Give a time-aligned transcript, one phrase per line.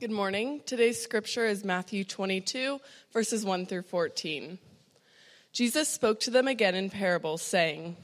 [0.00, 0.60] Good morning.
[0.66, 2.80] Today's scripture is Matthew 22,
[3.12, 4.58] verses 1 through 14.
[5.52, 7.96] Jesus spoke to them again in parables, saying,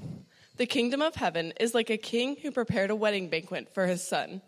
[0.57, 4.07] The kingdom of heaven is like a king who prepared a wedding banquet for his
[4.07, 4.41] son.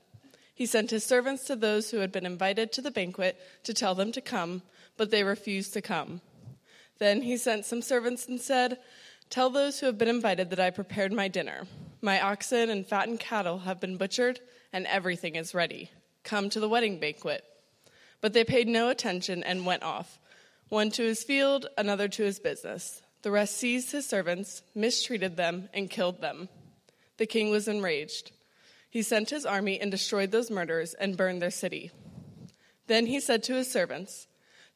[0.55, 3.97] He sent his servants to those who had been invited to the banquet to tell
[3.97, 4.63] them to come,
[4.97, 6.21] but they refused to come.
[6.99, 8.79] Then he sent some servants and said,
[9.31, 11.67] Tell those who have been invited that I prepared my dinner.
[12.01, 14.39] My oxen and fattened cattle have been butchered,
[14.73, 15.91] and everything is ready.
[16.25, 17.45] Come to the wedding banquet.
[18.21, 20.19] But they paid no attention and went off,
[20.69, 23.03] one to his field, another to his business.
[23.23, 26.49] The rest seized his servants, mistreated them, and killed them.
[27.19, 28.33] The king was enraged.
[28.91, 31.91] He sent his army and destroyed those murderers and burned their city.
[32.89, 34.27] Then he said to his servants,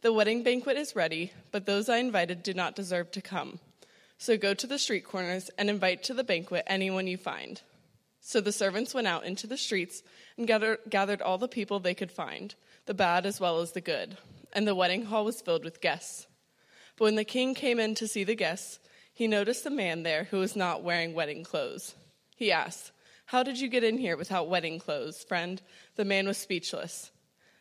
[0.01, 3.59] The wedding banquet is ready, but those I invited do not deserve to come.
[4.19, 7.61] So go to the street corners and invite to the banquet anyone you find.
[8.29, 10.03] So the servants went out into the streets
[10.37, 13.81] and gather, gathered all the people they could find, the bad as well as the
[13.81, 14.19] good.
[14.53, 16.27] And the wedding hall was filled with guests.
[16.97, 18.81] But when the king came in to see the guests,
[19.15, 21.95] he noticed a man there who was not wearing wedding clothes.
[22.35, 22.91] He asked,
[23.27, 25.63] How did you get in here without wedding clothes, friend?
[25.95, 27.13] The man was speechless.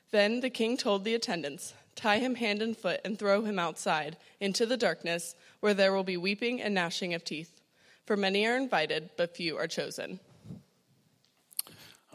[0.10, 4.18] Then the king told the attendants, Tie him hand and foot and throw him outside
[4.40, 7.62] into the darkness, where there will be weeping and gnashing of teeth.
[8.08, 10.20] For many are invited, but few are chosen.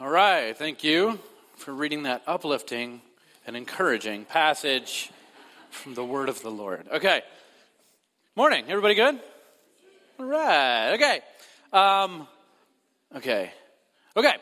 [0.01, 1.19] All right, thank you
[1.57, 3.03] for reading that uplifting
[3.45, 5.11] and encouraging passage
[5.69, 6.87] from the word of the Lord.
[6.91, 7.21] Okay.
[8.35, 8.65] Morning.
[8.67, 9.19] Everybody good?
[10.19, 10.93] All right.
[10.95, 11.19] Okay.
[11.71, 12.27] Um,
[13.15, 13.51] okay.
[14.17, 14.33] Okay.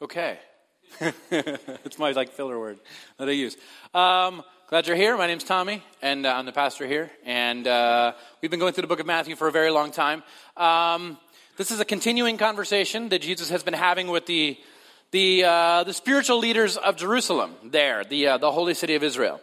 [0.00, 0.38] Okay.
[1.32, 2.78] it's my like filler word
[3.18, 3.56] that I use.
[3.92, 5.16] Um, glad you're here.
[5.16, 7.10] My name's Tommy, and uh, I'm the pastor here.
[7.24, 10.22] And uh, we've been going through the book of Matthew for a very long time.
[10.56, 11.18] Um,
[11.56, 14.56] this is a continuing conversation that Jesus has been having with the
[15.12, 19.40] the, uh, the spiritual leaders of Jerusalem there, the, uh, the holy city of Israel,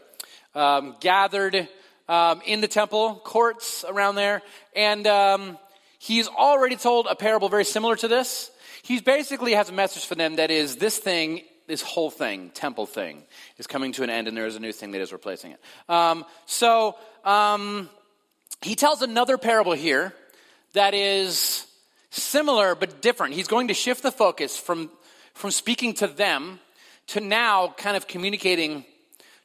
[0.56, 1.70] um, gathered
[2.10, 4.42] um, in the temple courts around there.
[4.76, 5.58] And um,
[6.00, 8.50] he's already told a parable very similar to this.
[8.82, 12.88] He basically has a message for them that is this thing, this whole thing, temple
[12.88, 13.22] thing,
[13.60, 15.62] is coming to an end, and there is a new thing that is replacing it.
[15.88, 17.92] Um, so um,
[18.64, 20.16] he tells another parable here
[20.74, 21.68] that is
[22.10, 23.36] similar but different.
[23.36, 24.90] He's going to shift the focus from
[25.40, 26.60] from speaking to them
[27.08, 28.84] to now kind of communicating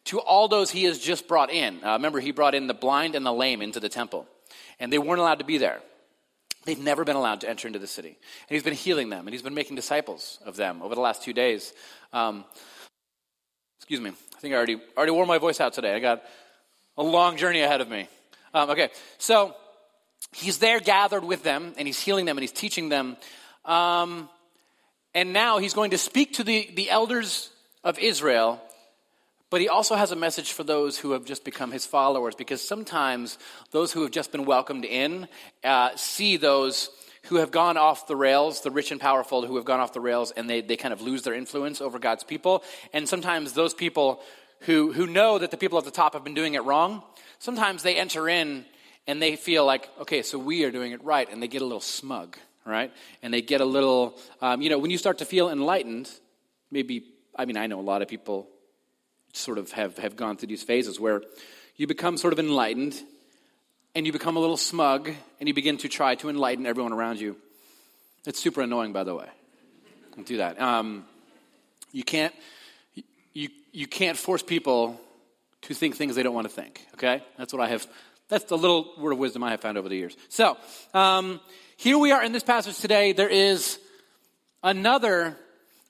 [0.04, 1.84] to all those he has just brought in.
[1.84, 4.26] Uh, remember, he brought in the blind and the lame into the temple,
[4.80, 5.78] and they weren't allowed to be there.
[6.64, 8.08] They've never been allowed to enter into the city.
[8.08, 11.22] And he's been healing them, and he's been making disciples of them over the last
[11.22, 11.72] two days.
[12.12, 12.44] Um,
[13.78, 14.10] excuse me.
[14.10, 15.94] I think I already, already wore my voice out today.
[15.94, 16.24] I got
[16.98, 18.08] a long journey ahead of me.
[18.52, 19.54] Um, okay, so
[20.32, 23.16] he's there gathered with them, and he's healing them, and he's teaching them.
[23.64, 24.28] Um,
[25.14, 27.50] and now he's going to speak to the, the elders
[27.82, 28.60] of Israel,
[29.50, 32.66] but he also has a message for those who have just become his followers, because
[32.66, 33.38] sometimes
[33.70, 35.28] those who have just been welcomed in
[35.62, 36.90] uh, see those
[37.24, 40.00] who have gone off the rails, the rich and powerful who have gone off the
[40.00, 42.62] rails, and they, they kind of lose their influence over God's people.
[42.92, 44.20] And sometimes those people
[44.60, 47.02] who, who know that the people at the top have been doing it wrong,
[47.38, 48.64] sometimes they enter in
[49.06, 51.66] and they feel like, okay, so we are doing it right, and they get a
[51.66, 52.92] little smug right?
[53.22, 56.10] And they get a little, um, you know, when you start to feel enlightened,
[56.70, 57.04] maybe,
[57.36, 58.48] I mean, I know a lot of people
[59.32, 61.22] sort of have, have gone through these phases where
[61.76, 63.00] you become sort of enlightened
[63.94, 65.10] and you become a little smug
[65.40, 67.36] and you begin to try to enlighten everyone around you.
[68.26, 69.28] It's super annoying, by the way.
[70.16, 70.60] Don't do that.
[70.60, 71.04] Um,
[71.92, 72.34] you can't,
[73.32, 75.00] you, you can't force people
[75.62, 77.22] to think things they don't want to think, okay?
[77.36, 77.86] That's what I have,
[78.28, 80.16] that's the little word of wisdom I have found over the years.
[80.28, 80.56] So,
[80.92, 81.40] um,
[81.76, 83.12] here we are in this passage today.
[83.12, 83.78] There is
[84.62, 85.36] another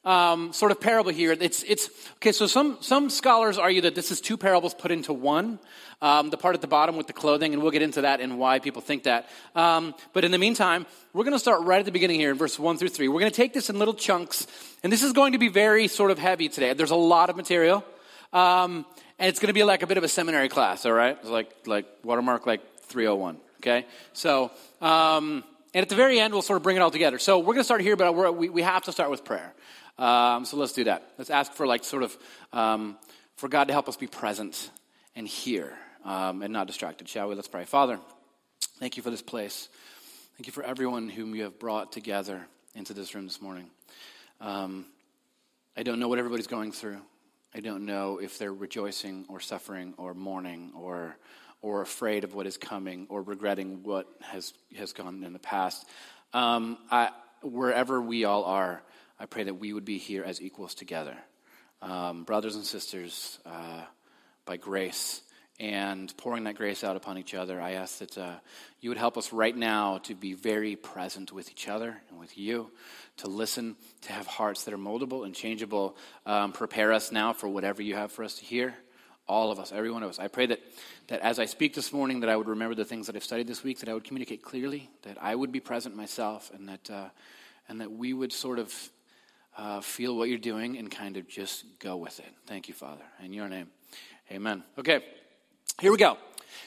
[0.05, 1.33] um, sort of parable here.
[1.33, 2.33] It's, it's okay.
[2.33, 5.59] So some some scholars argue that this is two parables put into one.
[6.03, 8.39] Um, the part at the bottom with the clothing, and we'll get into that and
[8.39, 9.28] why people think that.
[9.55, 12.37] Um, but in the meantime, we're going to start right at the beginning here in
[12.37, 13.09] verse one through three.
[13.09, 14.47] We're going to take this in little chunks,
[14.83, 16.73] and this is going to be very sort of heavy today.
[16.75, 17.84] There's a lot of material,
[18.33, 18.85] um,
[19.19, 20.85] and it's going to be like a bit of a seminary class.
[20.85, 23.38] All right, it's like like watermark like 301.
[23.61, 24.50] Okay, so.
[25.75, 27.19] And at the very end, we'll sort of bring it all together.
[27.19, 29.53] So we're going to start here, but we, we have to start with prayer.
[29.99, 31.11] Um, so let's do that.
[31.19, 32.17] Let's ask for, like, sort of,
[32.53, 32.97] um,
[33.37, 34.71] for God to help us be present
[35.17, 37.35] and hear um, and not distracted, shall we?
[37.35, 37.65] Let's pray.
[37.65, 37.99] Father,
[38.79, 39.69] thank you for this place.
[40.37, 42.47] Thank you for everyone whom you have brought together
[42.77, 43.69] into this room this morning.
[44.41, 44.87] Um,
[45.77, 46.99] I don't know what everybody's going through.
[47.53, 51.17] I don't know if they're rejoicing or suffering or mourning or
[51.64, 55.88] or afraid of what is coming or regretting what has, has gone in the past.
[56.34, 57.08] Um, I,
[57.43, 58.82] wherever we all are,
[59.19, 61.16] I pray that we would be here as equals together.
[61.84, 63.82] um, brothers and sisters uh,
[64.46, 65.22] by grace
[65.61, 67.61] and pouring that grace out upon each other.
[67.61, 68.34] I ask that uh,
[68.81, 72.37] you would help us right now to be very present with each other and with
[72.37, 72.70] you,
[73.19, 75.96] to listen, to have hearts that are moldable and changeable.
[76.26, 78.75] Um, prepare us now for whatever you have for us to hear.
[79.26, 80.19] All of us, every one of us.
[80.19, 80.61] I pray that,
[81.09, 83.47] that as I speak this morning, that I would remember the things that I've studied
[83.47, 86.91] this week, that I would communicate clearly, that I would be present myself, and that,
[86.91, 87.09] uh,
[87.69, 88.91] and that we would sort of
[89.56, 92.32] uh, feel what you're doing and kind of just go with it.
[92.47, 93.05] Thank you, Father.
[93.25, 93.69] In your name,
[94.31, 94.62] amen.
[94.79, 95.03] Okay.
[95.81, 96.19] Here we go.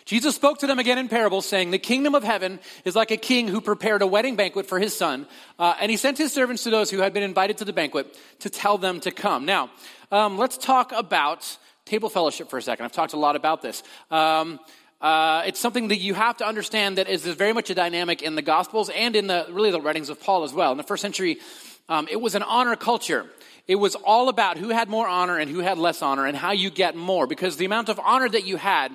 [0.05, 3.17] Jesus spoke to them again in parables, saying, The kingdom of heaven is like a
[3.17, 5.27] king who prepared a wedding banquet for his son.
[5.57, 8.17] Uh, and he sent his servants to those who had been invited to the banquet
[8.39, 9.45] to tell them to come.
[9.45, 9.69] Now,
[10.11, 11.57] um, let's talk about
[11.87, 12.85] table fellowship for a second.
[12.85, 13.81] I've talked a lot about this.
[14.11, 14.59] Um,
[14.99, 18.35] uh, it's something that you have to understand that is very much a dynamic in
[18.35, 20.71] the Gospels and in the really the writings of Paul as well.
[20.71, 21.37] In the first century,
[21.87, 23.25] um, it was an honor culture.
[23.67, 26.51] It was all about who had more honor and who had less honor and how
[26.51, 28.91] you get more because the amount of honor that you had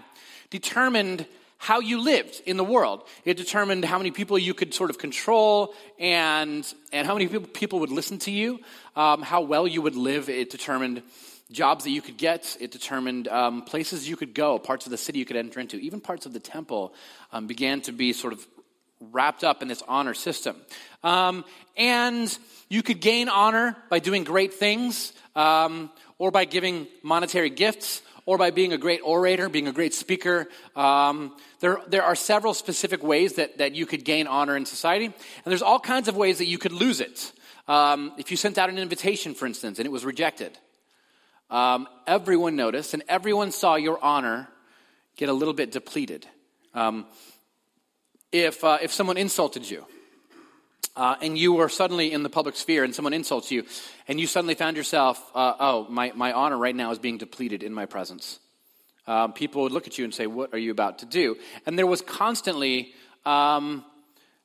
[0.50, 1.27] determined
[1.59, 3.05] how you lived in the world.
[3.25, 7.47] It determined how many people you could sort of control and, and how many people,
[7.47, 8.59] people would listen to you,
[8.97, 10.29] um, how well you would live.
[10.29, 11.03] It determined
[11.52, 12.56] jobs that you could get.
[12.60, 15.76] It determined um, places you could go, parts of the city you could enter into.
[15.76, 16.94] Even parts of the temple
[17.32, 18.46] um, began to be sort of
[19.10, 20.56] wrapped up in this honor system.
[21.02, 21.44] Um,
[21.76, 22.37] and
[22.69, 28.38] you could gain honor by doing great things, um, or by giving monetary gifts, or
[28.38, 30.46] by being a great orator, being a great speaker.
[30.76, 35.06] Um, there, there are several specific ways that, that you could gain honor in society,
[35.06, 35.14] and
[35.44, 37.32] there's all kinds of ways that you could lose it.
[37.66, 40.56] Um, if you sent out an invitation, for instance, and it was rejected,
[41.52, 44.49] um, everyone noticed, and everyone saw your honor
[45.16, 46.26] get a little bit depleted.
[46.75, 47.06] Um,
[48.32, 49.84] if, uh, if someone insulted you,
[50.96, 53.64] uh, and you were suddenly in the public sphere and someone insults you,
[54.08, 57.62] and you suddenly found yourself, uh, oh, my, my honor right now is being depleted
[57.62, 58.38] in my presence.
[59.06, 61.37] Um, people would look at you and say, What are you about to do?
[61.66, 62.94] And there was constantly
[63.26, 63.84] um,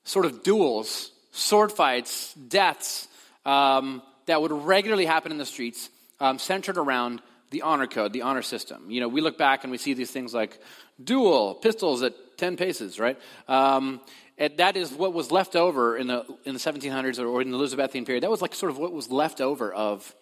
[0.04, 3.08] sort of duels, sword fights, deaths
[3.46, 5.90] um, that would regularly happen in the streets,
[6.20, 8.90] um, centered around the honor code, the honor system.
[8.90, 10.60] You know, we look back and we see these things like
[11.02, 13.18] duel, pistols at 10 paces, right?
[13.48, 14.02] Um,
[14.38, 18.06] that is what was left over in the, in the 1700s or in the Elizabethan
[18.06, 18.24] period.
[18.24, 20.14] That was like sort of what was left over of,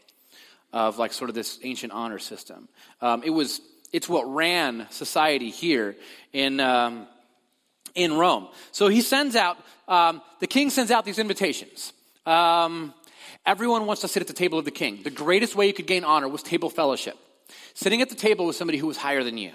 [0.72, 2.70] of like sort of this ancient honor system.
[3.02, 3.60] Um, it was,
[3.92, 5.96] it's what ran society here
[6.32, 7.08] in, um,
[7.94, 8.48] in Rome.
[8.72, 9.58] So he sends out,
[9.88, 11.92] um, the king sends out these invitations.
[12.26, 12.94] Um,
[13.46, 15.02] everyone wants to sit at the table of the king.
[15.04, 17.18] The greatest way you could gain honor was table fellowship.
[17.74, 19.52] Sitting at the table with somebody who was higher than you.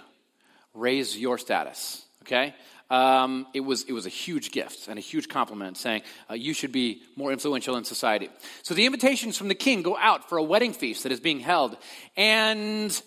[0.74, 2.54] Raise your status, okay?
[2.90, 6.52] um, it, was, it was a huge gift and a huge compliment saying, uh, You
[6.52, 8.28] should be more influential in society.
[8.62, 11.40] So the invitations from the king go out for a wedding feast that is being
[11.40, 11.76] held.
[12.16, 13.00] And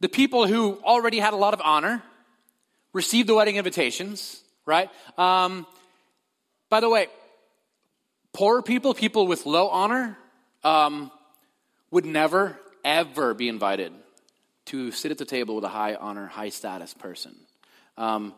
[0.00, 2.02] the people who already had a lot of honor
[2.92, 4.88] received the wedding invitations, right?
[5.18, 5.66] Um,
[6.70, 7.08] by the way,
[8.34, 10.18] poor people, people with low honor,
[10.62, 11.10] um,
[11.90, 13.92] would never, ever be invited
[14.66, 17.34] to sit at the table with a high honor, high status person.
[17.96, 18.34] Um,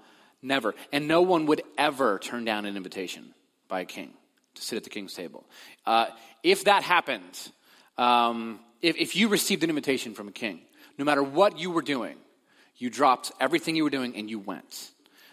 [0.46, 0.74] Never.
[0.92, 3.34] And no one would ever turn down an invitation
[3.66, 4.12] by a king
[4.54, 5.44] to sit at the king's table.
[5.84, 6.06] Uh,
[6.44, 7.50] if that happened,
[7.98, 10.60] um, if, if you received an invitation from a king,
[10.98, 12.16] no matter what you were doing,
[12.76, 14.92] you dropped everything you were doing and you went.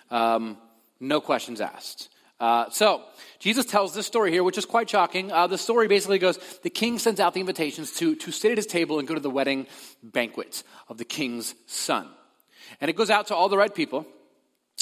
[0.09, 0.57] Um,
[0.99, 2.09] no questions asked.
[2.39, 3.03] Uh, so,
[3.39, 5.31] Jesus tells this story here, which is quite shocking.
[5.31, 8.57] Uh, the story basically goes the king sends out the invitations to, to sit at
[8.57, 9.67] his table and go to the wedding
[10.01, 12.09] banquet of the king's son.
[12.81, 14.05] And it goes out to all the right people.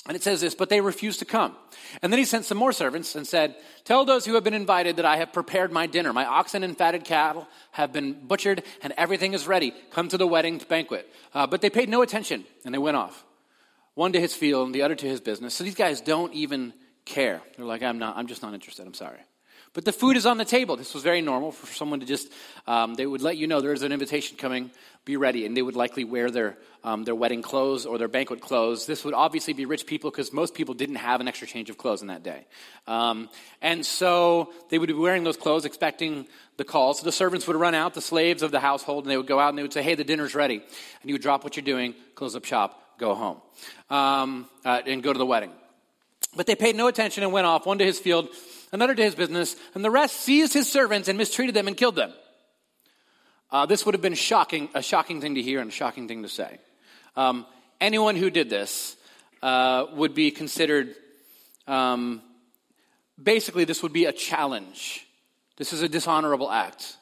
[0.07, 1.55] And it says this, but they refused to come.
[2.01, 4.95] And then he sent some more servants and said, Tell those who have been invited
[4.95, 6.11] that I have prepared my dinner.
[6.11, 9.73] My oxen and fatted cattle have been butchered, and everything is ready.
[9.91, 11.07] Come to the wedding banquet.
[11.35, 13.23] Uh, but they paid no attention, and they went off.
[13.93, 15.53] One to his field, and the other to his business.
[15.53, 16.73] So these guys don't even
[17.05, 17.41] care.
[17.57, 18.85] They're like, I'm not, I'm just not interested.
[18.85, 19.19] I'm sorry.
[19.73, 20.75] But the food is on the table.
[20.75, 22.29] This was very normal for someone to just,
[22.67, 24.69] um, they would let you know there's an invitation coming,
[25.05, 25.45] be ready.
[25.45, 28.85] And they would likely wear their, um, their wedding clothes or their banquet clothes.
[28.85, 31.77] This would obviously be rich people because most people didn't have an extra change of
[31.77, 32.45] clothes in that day.
[32.85, 33.29] Um,
[33.61, 36.27] and so they would be wearing those clothes, expecting
[36.57, 36.93] the call.
[36.93, 39.39] So the servants would run out, the slaves of the household, and they would go
[39.39, 40.55] out and they would say, Hey, the dinner's ready.
[40.55, 43.41] And you would drop what you're doing, close up shop, go home,
[43.89, 45.53] um, uh, and go to the wedding.
[46.35, 48.29] But they paid no attention and went off, one to his field
[48.71, 51.95] another to his business, and the rest seized his servants and mistreated them and killed
[51.95, 52.13] them.
[53.51, 56.23] Uh, this would have been shocking, a shocking thing to hear and a shocking thing
[56.23, 56.57] to say.
[57.15, 57.45] Um,
[57.81, 58.95] anyone who did this
[59.41, 60.95] uh, would be considered,
[61.67, 62.21] um,
[63.21, 65.05] basically, this would be a challenge.
[65.57, 66.95] This is a dishonorable act.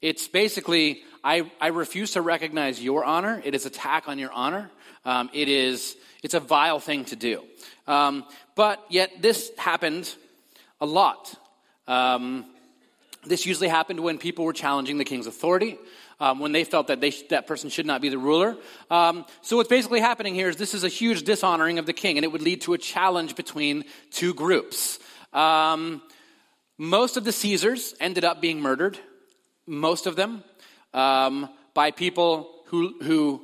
[0.00, 3.40] It's basically, I, I refuse to recognize your honor.
[3.44, 4.70] It is attack on your honor.
[5.04, 7.42] Um, it is, it's a vile thing to do.
[7.86, 8.24] Um,
[8.54, 10.14] but yet this happened
[10.80, 11.34] a lot.
[11.86, 12.46] Um,
[13.26, 15.78] this usually happened when people were challenging the king's authority,
[16.20, 18.56] um, when they felt that they sh- that person should not be the ruler.
[18.90, 22.16] Um, so what's basically happening here is this is a huge dishonoring of the king,
[22.16, 24.98] and it would lead to a challenge between two groups.
[25.32, 26.02] Um,
[26.78, 28.98] most of the Caesars ended up being murdered,
[29.66, 30.42] most of them,
[30.94, 33.42] um, by people who, who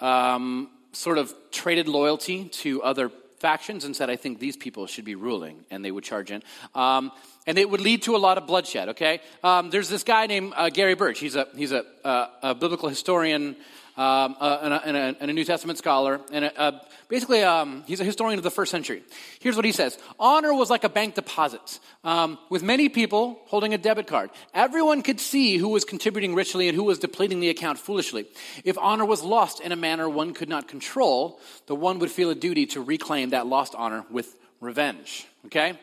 [0.00, 5.04] um, sort of traded loyalty to other factions and said, I think these people should
[5.04, 6.42] be ruling, and they would charge in.
[6.74, 7.12] Um,
[7.46, 9.20] and it would lead to a lot of bloodshed, okay?
[9.44, 11.18] Um, there's this guy named uh, Gary Burge.
[11.18, 13.56] He's a, he's a, uh, a biblical historian
[13.96, 17.82] um, uh, and, a, and, a, and, a, New Testament scholar, and a, basically um,
[17.86, 19.02] he's a historian of the first century.
[19.40, 23.72] Here's what he says Honor was like a bank deposit, um, with many people holding
[23.72, 24.30] a debit card.
[24.52, 28.26] Everyone could see who was contributing richly and who was depleting the account foolishly.
[28.64, 32.30] If honor was lost in a manner one could not control, the one would feel
[32.30, 35.26] a duty to reclaim that lost honor with revenge.
[35.46, 35.78] Okay?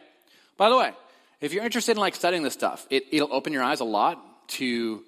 [0.57, 0.93] By the way,
[1.41, 4.47] if you're interested in like studying this stuff, it, will open your eyes a lot
[4.49, 5.03] to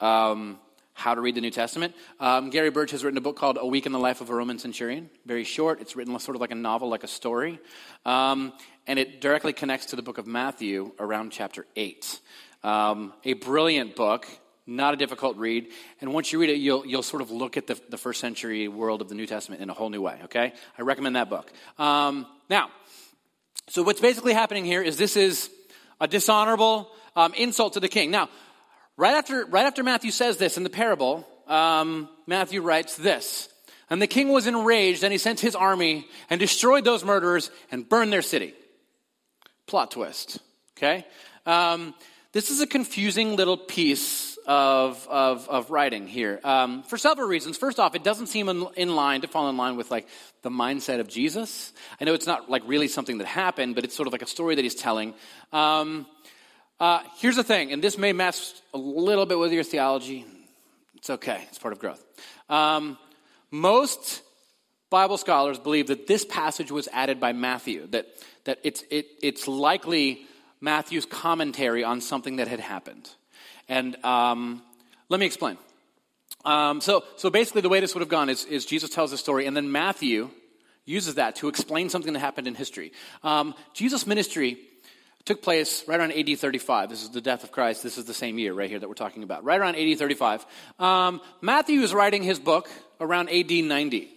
[0.00, 0.58] um,
[0.96, 1.94] how to read the New Testament.
[2.18, 4.34] Um, Gary Burge has written a book called A Week in the Life of a
[4.34, 5.10] Roman Centurion.
[5.26, 5.82] Very short.
[5.82, 7.60] It's written sort of like a novel, like a story.
[8.06, 8.54] Um,
[8.86, 12.18] and it directly connects to the book of Matthew around chapter 8.
[12.64, 14.26] Um, a brilliant book,
[14.66, 15.68] not a difficult read.
[16.00, 18.66] And once you read it, you'll, you'll sort of look at the, the first century
[18.66, 20.54] world of the New Testament in a whole new way, okay?
[20.78, 21.52] I recommend that book.
[21.78, 22.70] Um, now,
[23.68, 25.50] so what's basically happening here is this is
[26.00, 28.10] a dishonorable um, insult to the king.
[28.10, 28.30] Now,
[28.96, 33.48] Right after, right after Matthew says this in the parable, um, Matthew writes this.
[33.88, 37.88] And the king was enraged, and he sent his army and destroyed those murderers and
[37.88, 38.54] burned their city.
[39.66, 40.38] Plot twist.
[40.76, 41.06] Okay?
[41.44, 41.94] Um,
[42.32, 47.56] this is a confusing little piece of, of, of writing here um, for several reasons.
[47.56, 50.08] First off, it doesn't seem in, in, line to fall in line with like
[50.42, 51.72] the mindset of Jesus.
[52.00, 54.26] I know it's not like really something that happened, but it's sort of like a
[54.26, 55.14] story that he's telling.
[55.52, 56.06] Um,
[56.78, 60.24] uh, here's the thing, and this may mess a little bit with your theology.
[60.96, 62.04] It's okay, it's part of growth.
[62.48, 62.98] Um,
[63.50, 64.22] most
[64.90, 68.06] Bible scholars believe that this passage was added by Matthew, that,
[68.44, 70.26] that it's, it, it's likely
[70.60, 73.08] Matthew's commentary on something that had happened.
[73.68, 74.62] And um,
[75.08, 75.58] let me explain.
[76.44, 79.18] Um, so, so basically, the way this would have gone is, is Jesus tells the
[79.18, 80.30] story, and then Matthew
[80.84, 82.92] uses that to explain something that happened in history.
[83.24, 84.58] Um, Jesus' ministry
[85.26, 86.88] took place right around AD 35.
[86.88, 87.82] This is the death of Christ.
[87.82, 89.44] This is the same year right here that we're talking about.
[89.44, 90.46] Right around AD 35.
[90.78, 94.12] Um, Matthew is writing his book around AD 90.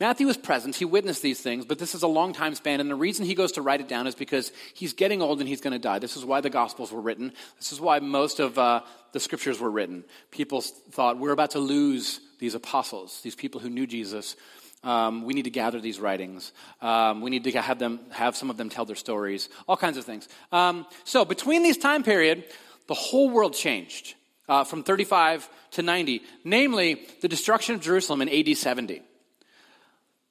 [0.00, 0.76] Matthew was present.
[0.76, 2.80] He witnessed these things, but this is a long time span.
[2.80, 5.48] And the reason he goes to write it down is because he's getting old and
[5.48, 5.98] he's going to die.
[5.98, 7.32] This is why the Gospels were written.
[7.56, 10.04] This is why most of uh, the scriptures were written.
[10.30, 14.36] People thought, we're about to lose these apostles, these people who knew Jesus.
[14.84, 16.52] Um, we need to gather these writings.
[16.80, 19.48] Um, we need to have them have some of them tell their stories.
[19.66, 20.28] All kinds of things.
[20.52, 22.44] Um, so between these time period,
[22.86, 24.14] the whole world changed
[24.48, 26.22] uh, from 35 to 90.
[26.44, 29.02] Namely, the destruction of Jerusalem in AD 70.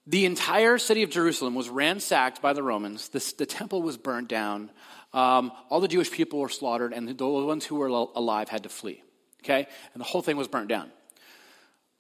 [0.08, 3.10] The entire city of Jerusalem was ransacked by the Romans.
[3.10, 4.72] The, the temple was burnt down.
[5.13, 8.70] Um, all the Jewish people were slaughtered, and the ones who were alive had to
[8.70, 9.04] flee.
[9.44, 10.92] Okay, and the whole thing was burnt down.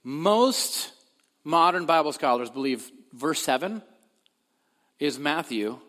[0.03, 0.91] Most
[1.47, 3.81] Modern Bible scholars believe verse 7
[4.99, 5.79] is Matthew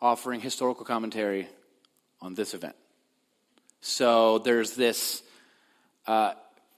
[0.00, 1.46] offering historical commentary
[2.20, 2.74] on this event.
[3.80, 5.22] So there's this,
[6.08, 6.32] uh,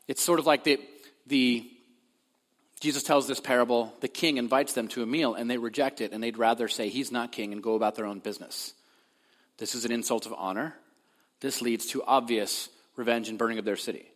[0.08, 0.78] it's sort of like the,
[1.26, 1.70] the,
[2.80, 6.12] Jesus tells this parable, the king invites them to a meal and they reject it
[6.12, 8.74] and they'd rather say he's not king and go about their own business.
[9.56, 10.74] This is an insult of honor.
[11.40, 14.06] This leads to obvious revenge and burning of their city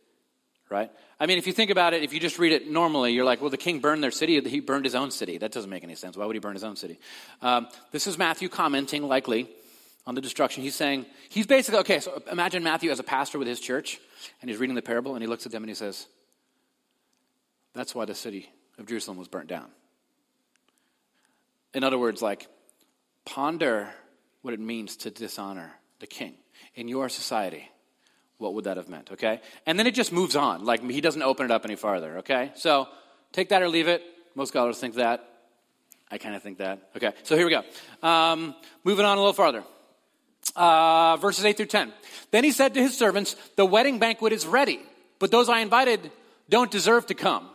[0.73, 0.91] right?
[1.21, 3.41] I mean, if you think about it, if you just read it normally, you're like,
[3.41, 4.41] well, the king burned their city.
[4.41, 5.39] He burned his own city.
[5.39, 6.17] That doesn't make any sense.
[6.17, 6.99] Why would he burn his own city?
[7.43, 9.49] Um, this is Matthew commenting, likely,
[10.07, 10.63] on the destruction.
[10.63, 14.01] He's saying, he's basically, okay, so imagine Matthew as a pastor with his church,
[14.41, 16.07] and he's reading the parable, and he looks at them and he says,
[17.75, 19.69] that's why the city of Jerusalem was burnt down.
[21.75, 22.49] In other words, like,
[23.25, 23.89] ponder
[24.43, 26.35] what it means to dishonor the king
[26.75, 27.69] in your society
[28.43, 29.41] what would that have meant, okay?
[29.65, 30.65] And then it just moves on.
[30.65, 32.51] Like, he doesn't open it up any farther, okay?
[32.57, 32.89] So,
[33.33, 34.03] take that or leave it.
[34.35, 35.25] Most scholars think that.
[36.11, 36.91] I kind of think that.
[36.97, 38.07] Okay, so here we go.
[38.07, 39.65] Um, moving on a little farther.
[40.55, 41.93] Uh, verses 8 through 10.
[42.33, 44.81] Then he said to his servants, The wedding banquet is ready,
[45.19, 46.11] but those I invited
[46.51, 47.49] don't deserve to come.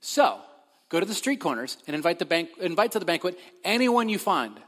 [0.00, 0.40] So,
[0.88, 4.18] go to the street corners and invite, the bank- invite to the banquet anyone you
[4.18, 4.58] find.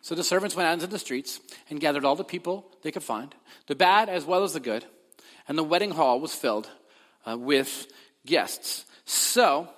[0.00, 3.02] So the servants went out into the streets and gathered all the people they could
[3.02, 3.34] find,
[3.66, 4.84] the bad as well as the good,
[5.48, 6.70] and the wedding hall was filled
[7.26, 7.88] uh, with
[8.24, 8.84] guests.
[9.04, 9.68] So,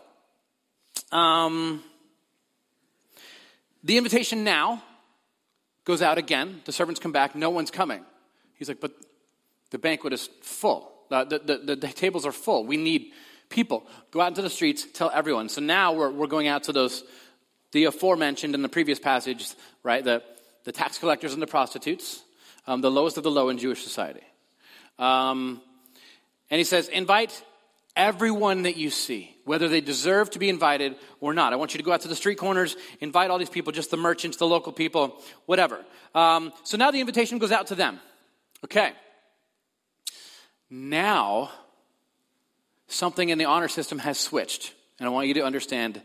[1.12, 1.82] um,
[3.82, 4.82] the invitation now
[5.84, 6.60] goes out again.
[6.64, 7.34] The servants come back.
[7.34, 8.04] No one's coming.
[8.54, 8.92] He's like, but
[9.70, 10.92] the banquet is full.
[11.08, 12.64] The, the, the, the, tables are full.
[12.64, 13.12] We need
[13.48, 13.86] people.
[14.10, 15.48] Go out into the streets, tell everyone.
[15.48, 17.02] So now we're, we're going out to those,
[17.72, 19.48] the aforementioned in the previous passage,
[19.82, 20.02] right?
[20.04, 20.22] The,
[20.64, 22.22] the tax collectors and the prostitutes,
[22.66, 24.22] um, the lowest of the low in Jewish society.
[24.98, 25.60] Um,
[26.50, 27.42] and he says, invite
[27.96, 31.52] everyone that you see, whether they deserve to be invited or not.
[31.52, 33.90] I want you to go out to the street corners, invite all these people, just
[33.90, 35.84] the merchants, the local people, whatever.
[36.14, 38.00] Um, so now the invitation goes out to them.
[38.64, 38.92] Okay.
[40.68, 41.50] Now,
[42.86, 44.72] something in the honor system has switched.
[44.98, 46.00] And I want you to understand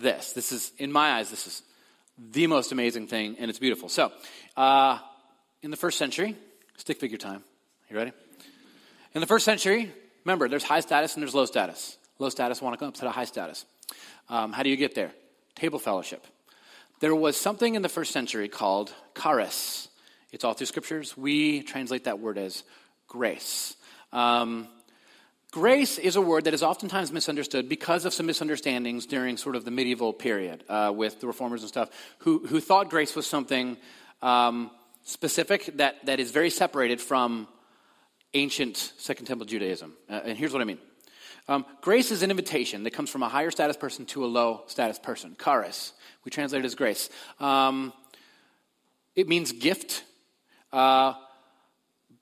[0.00, 0.32] this.
[0.32, 1.62] This is, in my eyes, this is
[2.18, 3.88] the most amazing thing, and it's beautiful.
[3.88, 4.12] So,
[4.56, 4.98] uh,
[5.62, 6.36] in the first century,
[6.76, 7.42] stick figure time.
[7.90, 8.12] You ready?
[9.14, 9.92] In the first century,
[10.24, 11.96] remember, there's high status and there's low status.
[12.18, 13.64] Low status want to come up to the high status.
[14.28, 15.12] Um, how do you get there?
[15.54, 16.26] Table fellowship.
[17.00, 19.88] There was something in the first century called charis.
[20.32, 21.16] It's all through scriptures.
[21.16, 22.64] We translate that word as
[23.08, 23.76] grace.
[24.12, 24.68] Um,
[25.54, 29.64] grace is a word that is oftentimes misunderstood because of some misunderstandings during sort of
[29.64, 33.76] the medieval period uh, with the reformers and stuff who, who thought grace was something
[34.20, 34.68] um,
[35.04, 37.46] specific that, that is very separated from
[38.34, 39.92] ancient Second Temple Judaism.
[40.10, 40.80] Uh, and here's what I mean
[41.46, 44.64] um, grace is an invitation that comes from a higher status person to a low
[44.66, 45.36] status person.
[45.42, 45.92] Charis.
[46.24, 47.10] We translate it as grace.
[47.38, 47.92] Um,
[49.14, 50.02] it means gift.
[50.72, 51.14] Uh,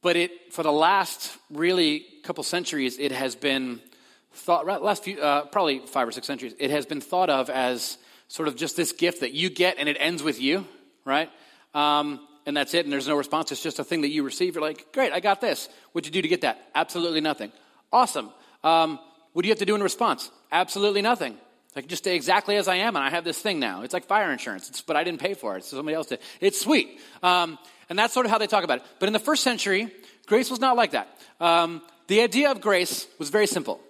[0.02, 3.80] but it, for the last really couple centuries, it has been
[4.32, 7.98] thought, last few, uh, probably five or six centuries, it has been thought of as
[8.28, 10.66] sort of just this gift that you get and it ends with you,
[11.04, 11.30] right?
[11.74, 13.52] Um, and that's it, and there's no response.
[13.52, 14.54] It's just a thing that you receive.
[14.54, 15.68] You're like, great, I got this.
[15.92, 16.60] What'd you do to get that?
[16.74, 17.52] Absolutely nothing.
[17.92, 18.30] Awesome.
[18.64, 18.98] Um,
[19.32, 20.30] what do you have to do in response?
[20.50, 21.36] Absolutely nothing.
[21.74, 23.82] I can just stay exactly as I am, and I have this thing now.
[23.82, 26.18] It's like fire insurance, it's, but I didn't pay for it, so somebody else did.
[26.40, 27.00] It's sweet.
[27.22, 27.58] Um,
[27.92, 28.84] and that's sort of how they talk about it.
[29.00, 29.92] But in the first century,
[30.24, 31.08] grace was not like that.
[31.38, 33.80] Um, the idea of grace was very simple.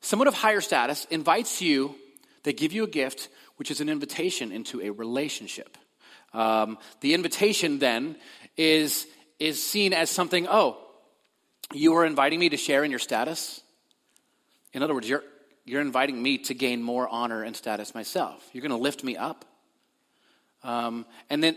[0.00, 1.94] Someone of higher status invites you,
[2.42, 5.78] they give you a gift, which is an invitation into a relationship.
[6.34, 8.16] Um, the invitation then
[8.56, 9.06] is,
[9.38, 10.78] is seen as something, oh,
[11.72, 13.62] you are inviting me to share in your status?
[14.72, 15.22] In other words, you're,
[15.64, 18.44] you're inviting me to gain more honor and status myself.
[18.52, 19.44] You're going to lift me up.
[20.64, 21.56] Um, and, then,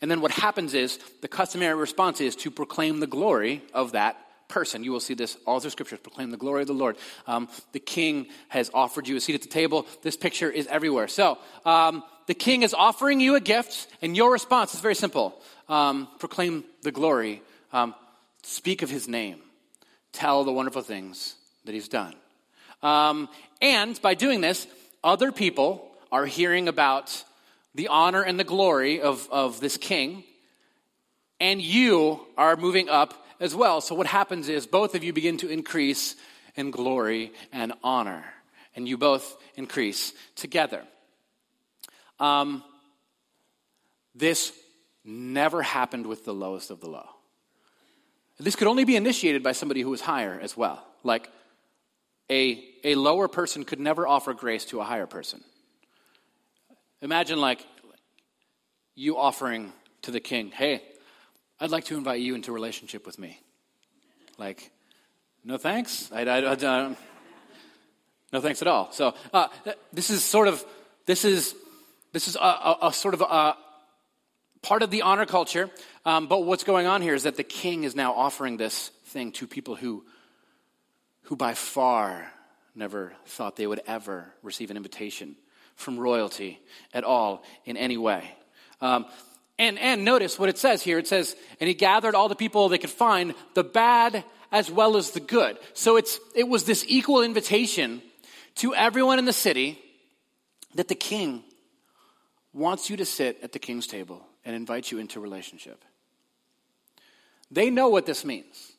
[0.00, 4.16] and then what happens is the customary response is to proclaim the glory of that
[4.48, 4.82] person.
[4.82, 6.00] You will see this all through scriptures.
[6.00, 6.96] Proclaim the glory of the Lord.
[7.26, 9.86] Um, the king has offered you a seat at the table.
[10.02, 11.08] This picture is everywhere.
[11.08, 15.40] So um, the king is offering you a gift, and your response is very simple
[15.68, 17.94] um, proclaim the glory, um,
[18.42, 19.38] speak of his name,
[20.12, 22.14] tell the wonderful things that he's done.
[22.82, 23.28] Um,
[23.62, 24.66] and by doing this,
[25.04, 27.24] other people are hearing about
[27.74, 30.24] the honor and the glory of, of this king,
[31.38, 33.80] and you are moving up as well.
[33.80, 36.16] So, what happens is both of you begin to increase
[36.56, 38.24] in glory and honor,
[38.74, 40.82] and you both increase together.
[42.18, 42.62] Um,
[44.14, 44.52] this
[45.04, 47.08] never happened with the lowest of the low.
[48.38, 50.84] This could only be initiated by somebody who was higher as well.
[51.02, 51.30] Like
[52.30, 55.42] a, a lower person could never offer grace to a higher person.
[57.02, 57.64] Imagine, like,
[58.94, 60.82] you offering to the king, hey,
[61.58, 63.40] I'd like to invite you into a relationship with me.
[64.38, 64.70] Like,
[65.44, 66.10] no thanks.
[66.12, 66.96] I, I, I,
[68.32, 68.92] no thanks at all.
[68.92, 69.48] So uh,
[69.92, 70.64] this is sort of
[71.06, 71.54] this is
[72.12, 73.56] this is a, a, a sort of a,
[74.62, 75.70] part of the honor culture.
[76.04, 79.32] Um, but what's going on here is that the king is now offering this thing
[79.32, 80.04] to people who
[81.22, 82.30] who by far
[82.74, 85.36] never thought they would ever receive an invitation
[85.80, 86.60] from royalty
[86.94, 88.24] at all in any way.
[88.80, 89.06] Um,
[89.58, 90.98] and, and notice what it says here.
[90.98, 94.96] It says, and he gathered all the people they could find, the bad as well
[94.96, 95.58] as the good.
[95.74, 98.02] So it's, it was this equal invitation
[98.56, 99.78] to everyone in the city
[100.74, 101.44] that the king
[102.52, 105.84] wants you to sit at the king's table and invite you into relationship.
[107.50, 108.72] They know what this means.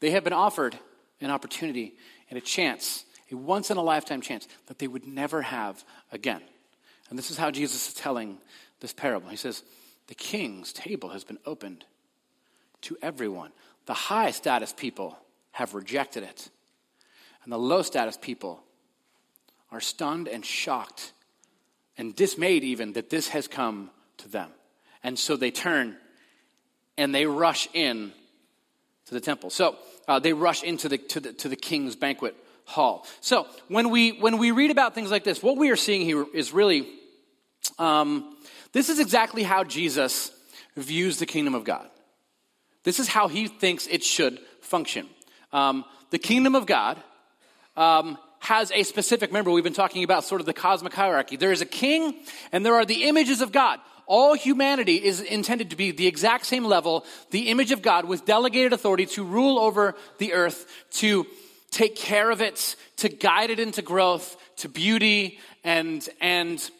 [0.00, 0.78] They have been offered
[1.20, 1.94] an opportunity
[2.28, 6.42] and a chance, a once in a lifetime chance that they would never have again.
[7.10, 8.38] And this is how Jesus is telling
[8.80, 9.28] this parable.
[9.28, 9.62] He says,
[10.08, 11.84] The king's table has been opened
[12.82, 13.52] to everyone.
[13.86, 15.18] The high status people
[15.52, 16.50] have rejected it,
[17.44, 18.62] and the low status people
[19.70, 21.12] are stunned and shocked
[21.98, 24.50] and dismayed, even that this has come to them.
[25.02, 25.96] And so they turn
[26.98, 28.12] and they rush in
[29.06, 29.50] to the temple.
[29.50, 29.76] So
[30.08, 32.36] uh, they rush into the, to, the, to the king's banquet
[32.66, 33.06] hall.
[33.20, 36.26] So when we when we read about things like this, what we are seeing here
[36.34, 36.86] is really
[37.78, 38.36] um,
[38.72, 40.30] this is exactly how Jesus
[40.76, 41.88] views the kingdom of God.
[42.84, 45.08] This is how he thinks it should function.
[45.52, 47.02] Um, the kingdom of God
[47.76, 51.36] um, has a specific, remember, we've been talking about sort of the cosmic hierarchy.
[51.36, 52.14] There is a king,
[52.52, 53.80] and there are the images of God.
[54.06, 58.24] All humanity is intended to be the exact same level, the image of God with
[58.24, 61.26] delegated authority to rule over the earth, to
[61.70, 66.70] take care of it, to guide it into growth, to beauty, and, and,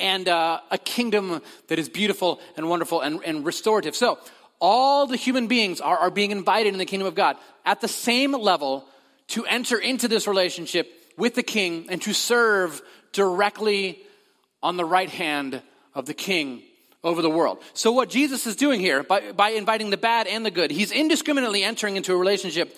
[0.00, 3.94] and uh, a kingdom that is beautiful and wonderful and, and restorative.
[3.94, 4.18] So,
[4.60, 7.88] all the human beings are, are being invited in the kingdom of God at the
[7.88, 8.86] same level
[9.28, 12.82] to enter into this relationship with the king and to serve
[13.12, 14.00] directly
[14.62, 15.62] on the right hand
[15.94, 16.62] of the king
[17.04, 17.58] over the world.
[17.74, 20.92] So, what Jesus is doing here, by, by inviting the bad and the good, he's
[20.92, 22.76] indiscriminately entering into a relationship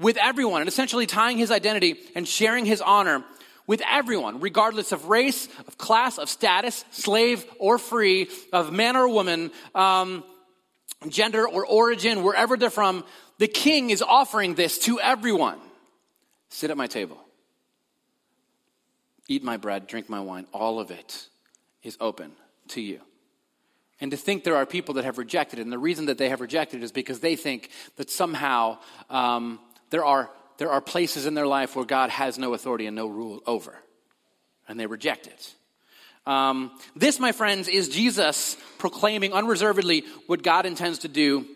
[0.00, 3.24] with everyone and essentially tying his identity and sharing his honor
[3.66, 9.08] with everyone, regardless of race, of class, of status, slave or free, of man or
[9.08, 9.50] woman.
[9.74, 10.24] Um,
[11.08, 13.04] gender or origin, wherever they're from,
[13.38, 15.58] the king is offering this to everyone.
[16.48, 17.18] Sit at my table.
[19.28, 20.46] Eat my bread, drink my wine.
[20.52, 21.28] All of it
[21.82, 22.32] is open
[22.68, 23.00] to you.
[24.00, 26.28] And to think there are people that have rejected it, and the reason that they
[26.28, 28.78] have rejected it is because they think that somehow
[29.10, 29.58] um,
[29.90, 33.06] there, are, there are places in their life where God has no authority and no
[33.06, 33.74] rule over.
[34.68, 35.54] And they reject it.
[36.26, 41.46] Um, this, my friends, is Jesus proclaiming unreservedly what God intends to do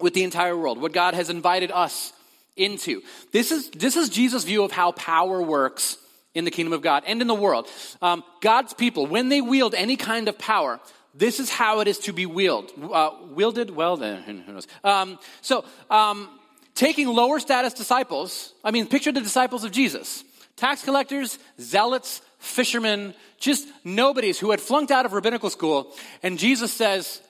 [0.00, 2.12] with the entire world, what God has invited us
[2.56, 3.02] into.
[3.30, 5.98] This is, this is Jesus' view of how power works
[6.34, 7.68] in the kingdom of God and in the world.
[8.00, 10.80] Um, God's people, when they wield any kind of power,
[11.14, 12.72] this is how it is to be wielded.
[12.82, 13.70] Uh, wielded?
[13.70, 14.66] Well, then, who knows?
[14.82, 16.28] Um, so, um,
[16.74, 20.24] taking lower status disciples, I mean, picture the disciples of Jesus
[20.56, 25.92] tax collectors, zealots, fishermen, just nobodies who had flunked out of rabbinical school.
[26.22, 27.20] And Jesus says,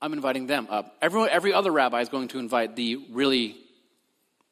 [0.00, 0.96] I'm inviting them up.
[1.02, 3.56] Everyone, every other rabbi is going to invite the really,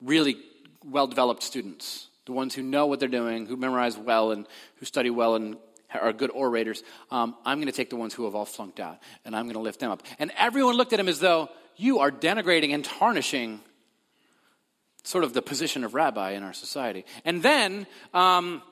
[0.00, 0.36] really
[0.84, 4.86] well developed students, the ones who know what they're doing, who memorize well, and who
[4.86, 5.56] study well, and
[5.92, 6.82] are good orators.
[7.10, 9.54] Um, I'm going to take the ones who have all flunked out, and I'm going
[9.54, 10.02] to lift them up.
[10.18, 13.60] And everyone looked at him as though you are denigrating and tarnishing
[15.06, 17.04] sort of the position of rabbi in our society.
[17.24, 18.62] And then, um,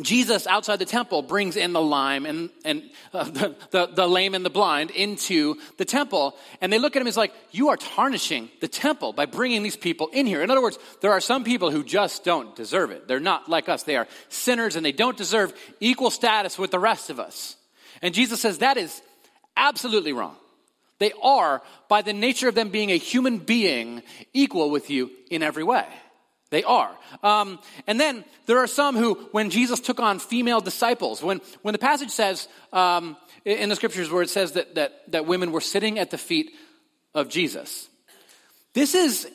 [0.00, 4.34] Jesus outside the temple brings in the lame and, and uh, the, the, the, lame
[4.34, 6.34] and the blind into the temple.
[6.62, 9.76] And they look at him as like, you are tarnishing the temple by bringing these
[9.76, 10.42] people in here.
[10.42, 13.06] In other words, there are some people who just don't deserve it.
[13.06, 13.82] They're not like us.
[13.82, 17.56] They are sinners and they don't deserve equal status with the rest of us.
[18.00, 19.02] And Jesus says that is
[19.58, 20.36] absolutely wrong.
[21.02, 25.42] They are, by the nature of them being a human being, equal with you in
[25.42, 25.84] every way.
[26.50, 26.96] They are.
[27.24, 31.72] Um, and then there are some who, when Jesus took on female disciples, when, when
[31.72, 35.60] the passage says um, in the scriptures where it says that, that, that women were
[35.60, 36.52] sitting at the feet
[37.16, 37.88] of Jesus,
[38.72, 39.28] this is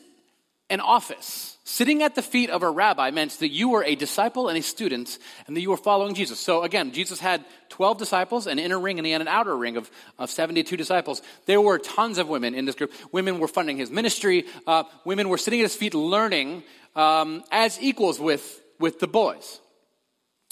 [0.69, 1.57] an office.
[1.63, 4.61] Sitting at the feet of a rabbi meant that you were a disciple and a
[4.61, 6.39] student and that you were following Jesus.
[6.39, 9.77] So again, Jesus had 12 disciples, an inner ring, and he had an outer ring
[9.77, 11.21] of, of 72 disciples.
[11.45, 12.93] There were tons of women in this group.
[13.11, 14.45] Women were funding his ministry.
[14.65, 16.63] Uh, women were sitting at his feet learning
[16.95, 19.59] um, as equals with, with the boys.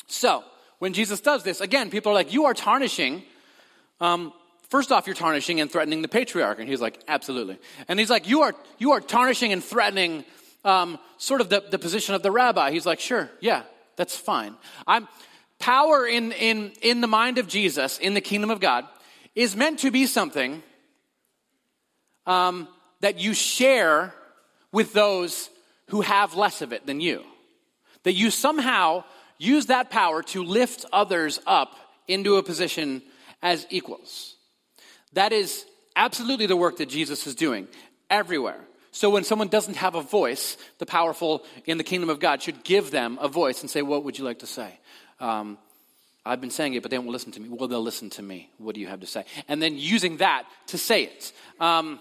[0.08, 0.44] So,
[0.80, 3.24] when Jesus does this, again, people are like, You are tarnishing.
[4.00, 4.34] Um,
[4.76, 6.60] first off, you're tarnishing and threatening the patriarch.
[6.60, 7.58] And he's like, Absolutely.
[7.88, 10.26] And he's like, You are, you are tarnishing and threatening
[10.66, 12.72] um, sort of the, the position of the rabbi.
[12.72, 13.62] He's like, Sure, yeah,
[13.96, 14.54] that's fine.
[14.86, 15.08] I'm,
[15.60, 18.86] power in, in, in the mind of Jesus, in the kingdom of God,
[19.34, 20.62] is meant to be something
[22.26, 22.68] um,
[23.00, 24.14] that you share
[24.74, 25.50] with those
[25.88, 27.24] who have less of it than you.
[28.04, 29.06] That you somehow
[29.38, 31.78] use that power to lift others up
[32.10, 33.02] into a position
[33.42, 34.35] as equals.
[35.16, 37.68] That is absolutely the work that Jesus is doing
[38.10, 38.60] everywhere.
[38.92, 42.64] So when someone doesn't have a voice, the powerful in the kingdom of God should
[42.64, 44.80] give them a voice and say, What would you like to say?
[45.20, 45.58] Um,
[46.26, 47.50] I've been saying it, but they won't listen to me.
[47.50, 48.50] Well, they'll listen to me.
[48.58, 49.26] What do you have to say?
[49.48, 51.34] And then using that to say it.
[51.60, 52.00] Um,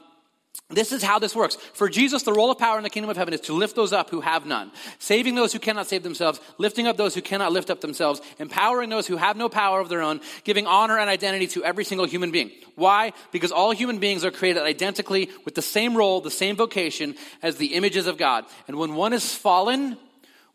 [0.71, 1.57] this is how this works.
[1.75, 3.93] For Jesus, the role of power in the kingdom of heaven is to lift those
[3.93, 7.53] up who have none, saving those who cannot save themselves, lifting up those who cannot
[7.53, 11.11] lift up themselves, empowering those who have no power of their own, giving honor and
[11.11, 12.51] identity to every single human being.
[12.77, 13.12] Why?
[13.31, 17.57] Because all human beings are created identically with the same role, the same vocation as
[17.57, 18.47] the images of God.
[18.67, 19.99] And when one is fallen,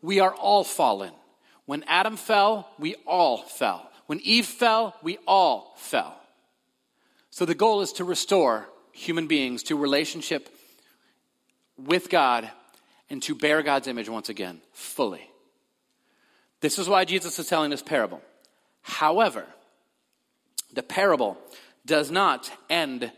[0.02, 1.12] we are all fallen.
[1.66, 3.90] When Adam fell, we all fell.
[4.08, 6.20] When Eve fell, we all fell.
[7.30, 8.68] So the goal is to restore
[9.00, 10.50] human beings to relationship
[11.78, 12.50] with God
[13.10, 15.30] and to bear God's image once again, fully.
[16.60, 18.22] This is why Jesus is telling this parable.
[18.82, 19.46] However,
[20.74, 21.38] the parable
[21.86, 23.12] does not end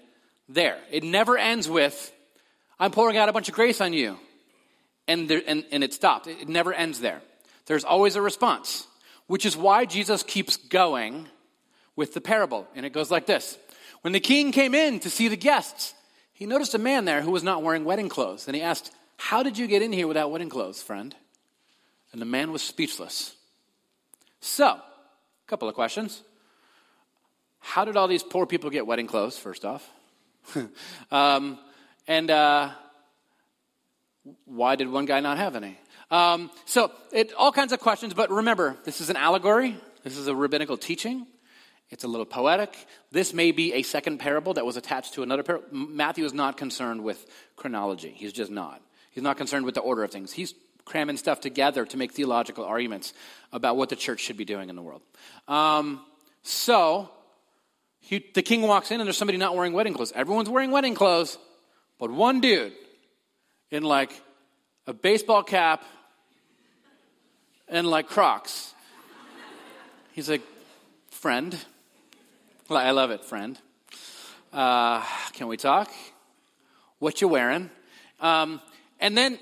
[0.48, 0.78] there.
[0.92, 2.14] It never ends with,
[2.80, 4.18] I'm pouring out a bunch of grace on you.
[5.08, 6.28] And, there, and, and it stopped.
[6.28, 7.22] It never ends there.
[7.66, 8.86] There's always a response,
[9.26, 11.28] which is why Jesus keeps going
[11.96, 12.68] with the parable.
[12.76, 13.58] And it goes like this
[14.02, 15.94] When the king came in to see the guests,
[16.34, 18.48] he noticed a man there who was not wearing wedding clothes.
[18.48, 21.16] And he asked, How did you get in here without wedding clothes, friend?
[22.12, 23.36] And the man was speechless.
[24.42, 24.82] So, a
[25.48, 26.24] couple of questions.
[27.60, 29.88] How did all these poor people get wedding clothes, first off?
[31.12, 31.60] um,
[32.08, 32.72] and uh,
[34.46, 35.78] why did one guy not have any?
[36.10, 40.26] Um, so, it, all kinds of questions, but remember, this is an allegory, this is
[40.28, 41.28] a rabbinical teaching.
[41.92, 42.76] It's a little poetic.
[43.12, 45.68] This may be a second parable that was attached to another parable.
[45.72, 47.26] Matthew is not concerned with
[47.58, 48.14] chronology.
[48.16, 48.82] He's just not.
[49.12, 50.32] He's not concerned with the order of things.
[50.32, 50.54] He's
[50.86, 53.14] cramming stuff together to make theological arguments
[53.52, 55.02] about what the church should be doing in the world.
[55.50, 56.02] Um,
[56.44, 57.10] so,
[58.00, 60.14] he, the king walks in and there's somebody not wearing wedding clothes.
[60.16, 61.38] Everyone's wearing wedding clothes,
[62.00, 62.74] but one dude
[63.70, 64.12] in like
[64.88, 65.84] a baseball cap
[67.68, 68.74] and like Crocs.
[70.14, 70.42] He's like,
[71.10, 71.58] friend,
[72.80, 73.60] I love it, friend.
[74.54, 75.04] Uh,
[75.34, 75.92] can we talk?
[77.00, 77.70] What you wearing?
[78.20, 78.62] Um,
[79.00, 79.40] and then,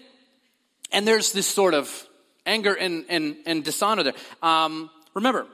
[0.91, 2.07] and there's this sort of
[2.45, 4.13] anger and, and, and dishonor there.
[4.41, 5.45] Um, remember,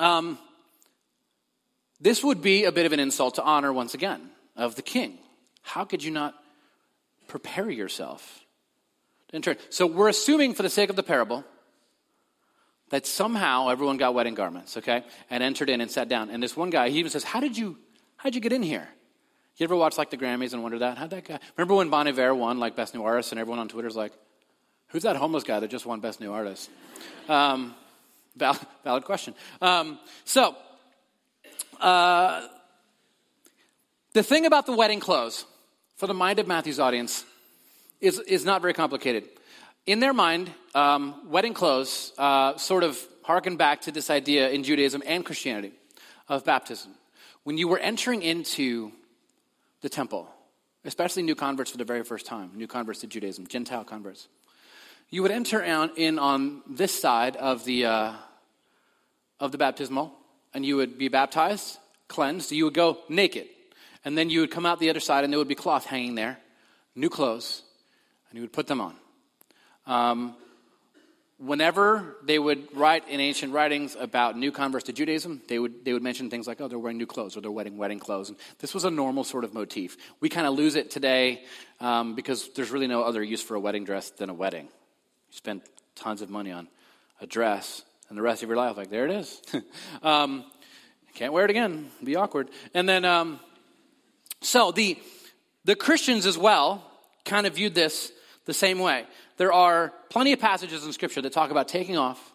[0.00, 0.38] um,
[2.00, 5.18] this would be a bit of an insult to honor once again of the king.
[5.62, 6.34] How could you not
[7.28, 8.40] prepare yourself?
[9.70, 11.44] So we're assuming, for the sake of the parable,
[12.94, 16.30] that somehow everyone got wedding garments, okay, and entered in and sat down.
[16.30, 17.76] And this one guy, he even says, "How did you,
[18.16, 18.88] how did you get in here?"
[19.56, 20.96] You ever watch like the Grammys and wonder that?
[20.96, 21.40] How'd that guy?
[21.56, 24.12] Remember when Bon Iver won like Best New Artist, and everyone on Twitter's like,
[24.90, 26.70] "Who's that homeless guy that just won Best New Artist?"
[27.28, 27.74] Um,
[28.36, 29.34] valid, valid, question.
[29.60, 30.54] Um, so,
[31.80, 32.46] uh,
[34.12, 35.46] the thing about the wedding clothes,
[35.96, 37.24] for the mind of Matthew's audience,
[38.00, 39.24] is is not very complicated
[39.86, 44.64] in their mind, um, wedding clothes uh, sort of harken back to this idea in
[44.64, 45.72] Judaism and Christianity
[46.28, 46.92] of baptism.
[47.42, 48.92] When you were entering into
[49.82, 50.28] the temple,
[50.84, 54.28] especially new converts for the very first time, new converts to Judaism, Gentile converts,
[55.10, 58.12] you would enter in on this side of the, uh,
[59.38, 60.12] of the baptismal,
[60.54, 62.52] and you would be baptized, cleansed.
[62.52, 63.46] You would go naked,
[64.04, 66.14] and then you would come out the other side, and there would be cloth hanging
[66.14, 66.38] there,
[66.94, 67.62] new clothes,
[68.30, 68.96] and you would put them on.
[69.86, 70.36] Um,
[71.38, 75.92] whenever they would write in ancient writings about new converts to Judaism, they would, they
[75.92, 78.28] would mention things like, oh, they're wearing new clothes or they're wearing wedding clothes.
[78.28, 79.96] And this was a normal sort of motif.
[80.20, 81.44] We kind of lose it today
[81.80, 84.64] um, because there's really no other use for a wedding dress than a wedding.
[84.64, 85.62] You spend
[85.96, 86.68] tons of money on
[87.20, 89.42] a dress and the rest of your life, like, there it is.
[90.02, 90.44] um,
[91.14, 91.90] can't wear it again.
[91.96, 92.48] It'd be awkward.
[92.74, 93.40] And then, um,
[94.40, 94.98] so the,
[95.64, 96.84] the Christians as well
[97.24, 98.12] kind of viewed this
[98.44, 102.32] the same way there are plenty of passages in Scripture that talk about taking off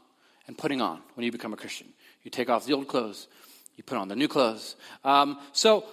[0.48, 1.88] and putting on when you become a Christian.
[2.24, 3.28] You take off the old clothes,
[3.76, 4.76] you put on the new clothes.
[5.04, 5.86] Um, so,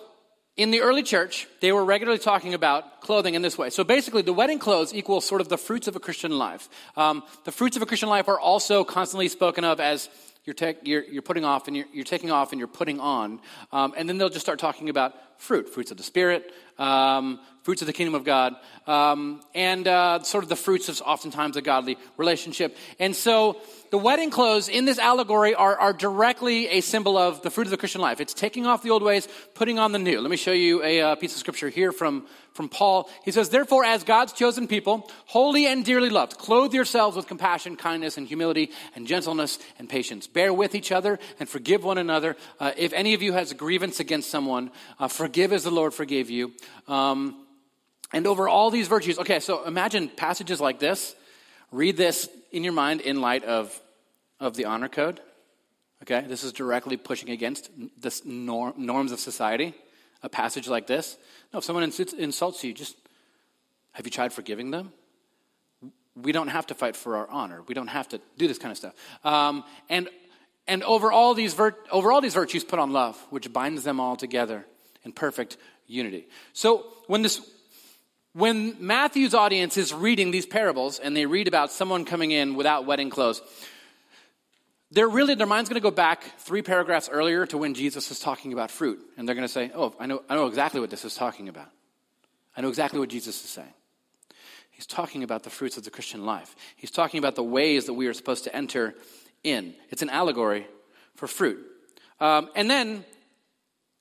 [0.56, 3.68] in the early church, they were regularly talking about clothing in this way.
[3.68, 6.70] So basically, the wedding clothes equal sort of the fruits of a Christian life.
[6.96, 10.08] Um, the fruits of a Christian life are also constantly spoken of as
[10.46, 13.40] you're, te- you're, you're, putting off and you're, you're, taking off and you're putting on.
[13.70, 17.82] Um, and then they'll just start talking about fruit, fruits of the Spirit, um, fruits
[17.82, 18.54] of the kingdom of God,
[18.86, 22.76] um, and uh, sort of the fruits of oftentimes a godly relationship.
[23.00, 23.56] And so
[23.90, 27.70] the wedding clothes in this allegory are, are directly a symbol of the fruit of
[27.70, 28.20] the Christian life.
[28.20, 30.20] It's taking off the old ways, putting on the new.
[30.20, 33.10] Let me show you a uh, piece of scripture here from, from Paul.
[33.24, 37.76] He says, Therefore, as God's chosen people, holy and dearly loved, clothe yourselves with compassion,
[37.76, 40.26] kindness, and humility, and gentleness and patience.
[40.26, 42.36] Bear with each other and forgive one another.
[42.60, 45.94] Uh, if any of you has a grievance against someone, uh, forgive as the Lord
[45.94, 46.52] forgave you.
[46.88, 47.46] Um,
[48.12, 51.14] and over all these virtues, okay, so imagine passages like this.
[51.72, 53.78] Read this in your mind in light of,
[54.38, 55.20] of the honor code.
[56.02, 59.74] Okay, this is directly pushing against the norm, norms of society.
[60.22, 61.16] A passage like this.
[61.52, 62.96] No, if someone insults you, just
[63.92, 64.92] have you tried forgiving them?
[66.14, 67.62] We don't have to fight for our honor.
[67.66, 68.94] We don't have to do this kind of stuff.
[69.24, 70.08] Um, and
[70.68, 74.00] and over all these vir- over all these virtues, put on love, which binds them
[74.00, 74.66] all together
[75.06, 76.28] in perfect unity.
[76.52, 77.40] So when this
[78.34, 82.84] when Matthew's audience is reading these parables and they read about someone coming in without
[82.84, 83.40] wedding clothes,
[84.90, 88.20] they're really, their mind's going to go back three paragraphs earlier to when Jesus is
[88.20, 89.00] talking about fruit.
[89.16, 91.48] And they're going to say, Oh, I know, I know exactly what this is talking
[91.48, 91.70] about.
[92.54, 93.72] I know exactly what Jesus is saying.
[94.70, 96.54] He's talking about the fruits of the Christian life.
[96.76, 98.94] He's talking about the ways that we are supposed to enter
[99.42, 99.72] in.
[99.88, 100.66] It's an allegory
[101.14, 101.64] for fruit.
[102.20, 103.02] Um, and then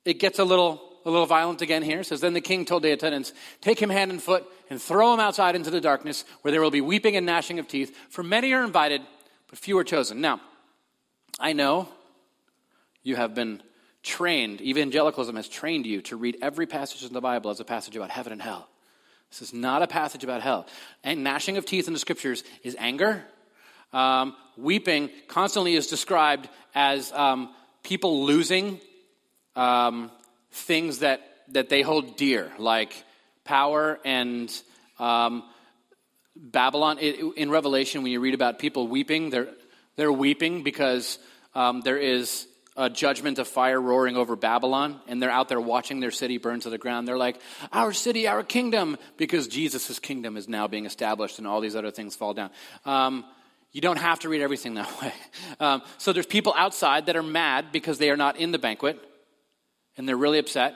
[0.04, 2.00] it gets a little, a little violent again here.
[2.00, 5.14] It says, Then the king told the attendants, Take him hand and foot and throw
[5.14, 7.96] him outside into the darkness where there will be weeping and gnashing of teeth.
[8.10, 9.02] For many are invited,
[9.48, 10.20] but few are chosen.
[10.20, 10.42] Now,
[11.40, 11.88] I know
[13.04, 13.62] you have been
[14.02, 17.96] trained, evangelicalism has trained you to read every passage in the Bible as a passage
[17.96, 18.68] about heaven and hell.
[19.32, 20.68] This is not a passage about hell.
[21.04, 23.24] And gnashing of teeth in the scriptures is anger.
[23.92, 28.80] Um, weeping constantly is described as um, people losing
[29.56, 30.12] um,
[30.56, 33.04] things that, that they hold dear, like
[33.44, 34.52] power and
[35.00, 35.44] um,
[36.36, 36.98] Babylon.
[37.00, 39.50] It, in Revelation, when you read about people weeping, they're,
[39.96, 41.20] they're weeping because
[41.54, 46.02] um, there is a judgment of fire roaring over Babylon, and they're out there watching
[46.02, 47.08] their city burn to the ground.
[47.08, 47.40] They're like,
[47.72, 51.92] Our city, our kingdom, because Jesus' kingdom is now being established, and all these other
[51.92, 52.50] things fall down.
[52.86, 53.24] Um,
[53.72, 55.14] you don't have to read everything that way.
[55.60, 59.00] Um, so there's people outside that are mad because they are not in the banquet,
[59.98, 60.76] and they're really upset.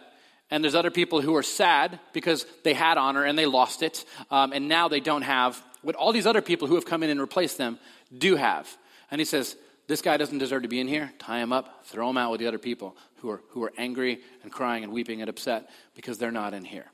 [0.52, 4.04] And there's other people who are sad because they had honor and they lost it,
[4.32, 7.10] um, and now they don't have what all these other people who have come in
[7.10, 7.80] and replaced them
[8.16, 8.68] do have.
[9.12, 9.56] And he says,
[9.88, 11.12] this guy doesn't deserve to be in here.
[11.18, 14.20] Tie him up, throw him out with the other people who are, who are angry
[14.44, 16.86] and crying and weeping and upset because they're not in here.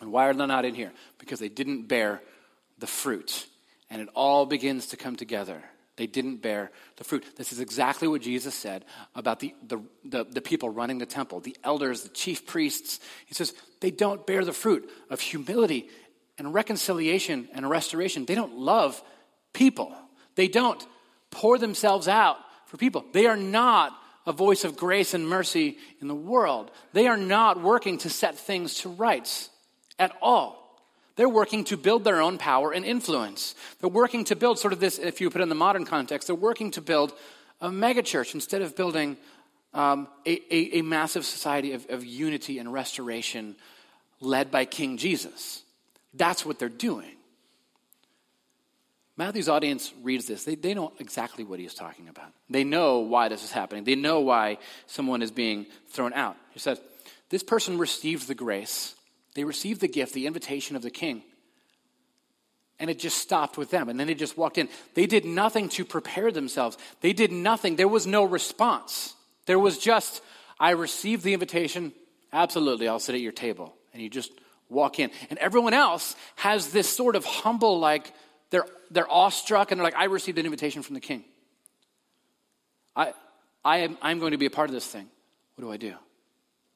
[0.00, 0.92] And why are they not in here?
[1.18, 2.22] Because they didn't bear
[2.78, 3.46] the fruit.
[3.90, 5.62] And it all begins to come together.
[5.98, 7.24] They didn't bear the fruit.
[7.36, 8.84] This is exactly what Jesus said
[9.16, 13.00] about the, the, the, the, people running the temple, the elders, the chief priests.
[13.26, 15.88] He says, they don't bear the fruit of humility
[16.38, 18.24] and reconciliation and restoration.
[18.24, 19.02] They don't love
[19.52, 19.92] people.
[20.36, 20.86] They don't
[21.30, 23.04] pour themselves out for people.
[23.12, 23.92] They are not
[24.24, 26.70] a voice of grace and mercy in the world.
[26.92, 29.50] They are not working to set things to rights
[29.98, 30.67] at all.
[31.18, 33.56] They're working to build their own power and influence.
[33.80, 36.28] They're working to build sort of this, if you put it in the modern context,
[36.28, 37.12] they're working to build
[37.60, 39.16] a megachurch instead of building
[39.74, 43.56] um, a, a, a, massive society of, of unity and restoration
[44.20, 45.64] led by King Jesus.
[46.14, 47.16] That's what they're doing.
[49.16, 50.44] Matthew's audience reads this.
[50.44, 52.32] They, they know exactly what he's talking about.
[52.48, 53.82] They know why this is happening.
[53.82, 56.36] They know why someone is being thrown out.
[56.52, 56.80] He says,
[57.28, 58.94] This person received the grace,
[59.38, 61.22] they received the gift, the invitation of the king.
[62.80, 63.88] And it just stopped with them.
[63.88, 64.68] And then they just walked in.
[64.94, 66.78] They did nothing to prepare themselves.
[67.00, 67.76] They did nothing.
[67.76, 69.14] There was no response.
[69.46, 70.22] There was just,
[70.60, 71.92] I received the invitation.
[72.32, 73.74] Absolutely, I'll sit at your table.
[73.92, 74.30] And you just
[74.68, 75.10] walk in.
[75.30, 78.12] And everyone else has this sort of humble, like,
[78.50, 81.24] they're, they're awestruck and they're like, I received an invitation from the king.
[82.94, 83.12] I,
[83.64, 85.08] I am, I'm going to be a part of this thing.
[85.56, 85.94] What do I do?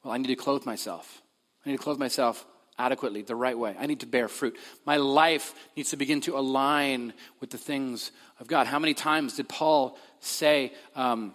[0.03, 1.21] Well, I need to clothe myself.
[1.64, 2.44] I need to clothe myself
[2.79, 3.77] adequately, the right way.
[3.79, 4.59] I need to bear fruit.
[4.85, 8.66] My life needs to begin to align with the things of God.
[8.66, 11.35] How many times did Paul say, um,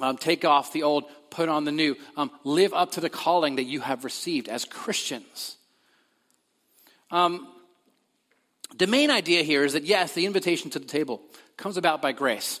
[0.00, 3.56] um, take off the old, put on the new, um, live up to the calling
[3.56, 5.56] that you have received as Christians?
[7.10, 7.48] Um,
[8.76, 11.22] the main idea here is that, yes, the invitation to the table
[11.56, 12.60] comes about by grace.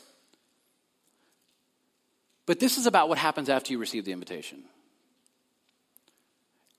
[2.46, 4.64] But this is about what happens after you receive the invitation.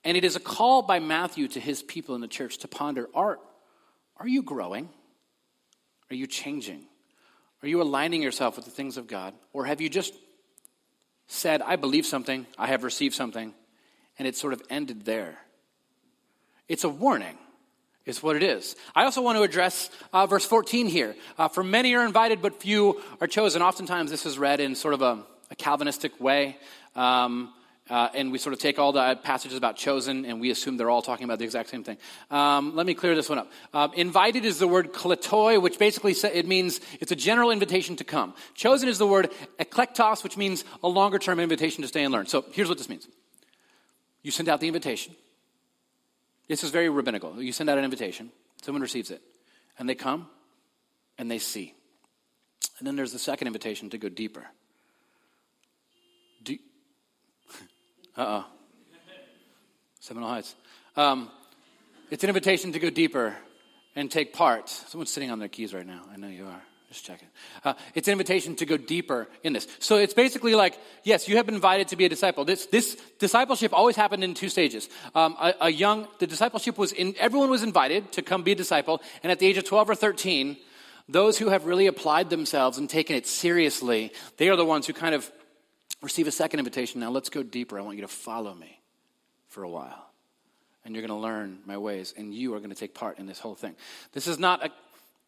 [0.04, 3.08] And it is a call by Matthew to his people in the church to ponder
[3.14, 3.38] are,
[4.16, 4.88] are you growing?
[6.10, 6.84] Are you changing?
[7.62, 9.34] Are you aligning yourself with the things of God?
[9.52, 10.14] Or have you just
[11.26, 13.54] said, I believe something, I have received something,
[14.18, 15.38] and it sort of ended there?
[16.68, 17.36] It's a warning
[18.06, 18.76] is what it is.
[18.94, 21.14] I also want to address uh, verse 14 here.
[21.38, 23.62] Uh, For many are invited, but few are chosen.
[23.62, 26.56] Oftentimes, this is read in sort of a, a Calvinistic way.
[26.96, 27.52] Um,
[27.90, 30.88] uh, and we sort of take all the passages about chosen and we assume they're
[30.88, 31.98] all talking about the exact same thing.
[32.30, 33.50] Um, let me clear this one up.
[33.74, 37.96] Uh, invited is the word kletoi, which basically sa- it means it's a general invitation
[37.96, 38.34] to come.
[38.54, 42.26] Chosen is the word eklektos, which means a longer term invitation to stay and learn.
[42.26, 43.08] So here's what this means.
[44.22, 45.14] You send out the invitation.
[46.48, 47.42] This is very rabbinical.
[47.42, 48.30] You send out an invitation,
[48.62, 49.22] someone receives it,
[49.78, 50.28] and they come
[51.18, 51.74] and they see.
[52.78, 54.46] And then there's the second invitation to go deeper.
[56.42, 56.56] Do,
[58.20, 58.44] uh oh.
[60.00, 60.54] Seminole Heights.
[60.96, 61.30] Um,
[62.10, 63.34] it's an invitation to go deeper
[63.96, 64.68] and take part.
[64.68, 66.02] Someone's sitting on their keys right now.
[66.12, 66.62] I know you are.
[66.88, 67.28] Just checking.
[67.64, 69.68] Uh, it's an invitation to go deeper in this.
[69.78, 72.44] So it's basically like, yes, you have been invited to be a disciple.
[72.44, 74.88] This, this discipleship always happened in two stages.
[75.14, 78.56] Um, a, a, young, the discipleship was in, everyone was invited to come be a
[78.56, 79.00] disciple.
[79.22, 80.56] And at the age of 12 or 13,
[81.08, 84.92] those who have really applied themselves and taken it seriously, they are the ones who
[84.92, 85.30] kind of
[86.02, 87.00] receive a second invitation.
[87.00, 87.78] Now let's go deeper.
[87.78, 88.80] I want you to follow me
[89.48, 90.06] for a while.
[90.84, 93.26] and you're going to learn my ways, and you are going to take part in
[93.26, 93.76] this whole thing.
[94.12, 94.70] This is not a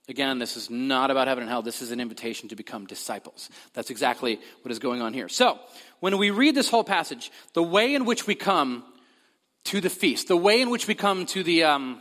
[0.09, 1.63] Again, this is not about heaven and hell.
[1.63, 3.49] This is an invitation to become disciples.
[3.73, 5.29] That's exactly what is going on here.
[5.29, 5.61] So,
[6.01, 8.83] when we read this whole passage, the way in which we come
[9.67, 12.01] to the feast, the way in which we come to the, um,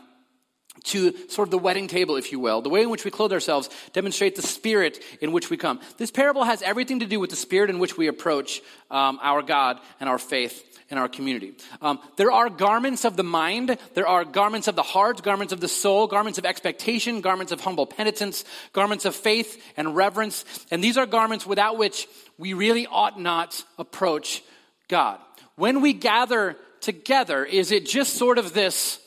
[0.84, 3.34] to sort of the wedding table, if you will, the way in which we clothe
[3.34, 5.80] ourselves demonstrate the spirit in which we come.
[5.98, 9.42] This parable has everything to do with the spirit in which we approach um, our
[9.42, 11.54] God and our faith in our community.
[11.82, 15.62] Um, there are garments of the mind, there are garments of the heart, garments of
[15.62, 18.44] the soul, garments of expectation, garments of humble penitence,
[18.74, 20.44] garments of faith and reverence.
[20.70, 22.08] And these are garments without which
[22.38, 24.44] we really ought not approach
[24.90, 25.20] God.
[25.56, 29.00] When we gather together, is it just sort of this?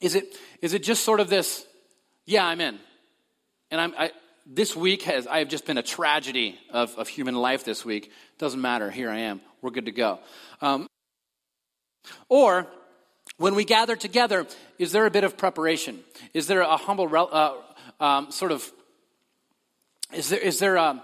[0.00, 1.66] Is it, is it just sort of this,
[2.24, 2.78] yeah, I'm in.
[3.70, 4.10] And I'm, I,
[4.46, 8.12] this week has, I have just been a tragedy of, of human life this week.
[8.38, 8.90] Doesn't matter.
[8.90, 9.40] Here I am.
[9.60, 10.20] We're good to go.
[10.60, 10.86] Um,
[12.28, 12.66] or,
[13.38, 14.46] when we gather together,
[14.78, 16.00] is there a bit of preparation?
[16.32, 17.54] Is there a humble, uh,
[18.00, 18.70] um, sort of,
[20.14, 21.02] is there, is there a,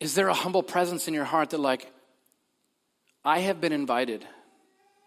[0.00, 1.90] is there a humble presence in your heart that like,
[3.24, 4.24] I have been invited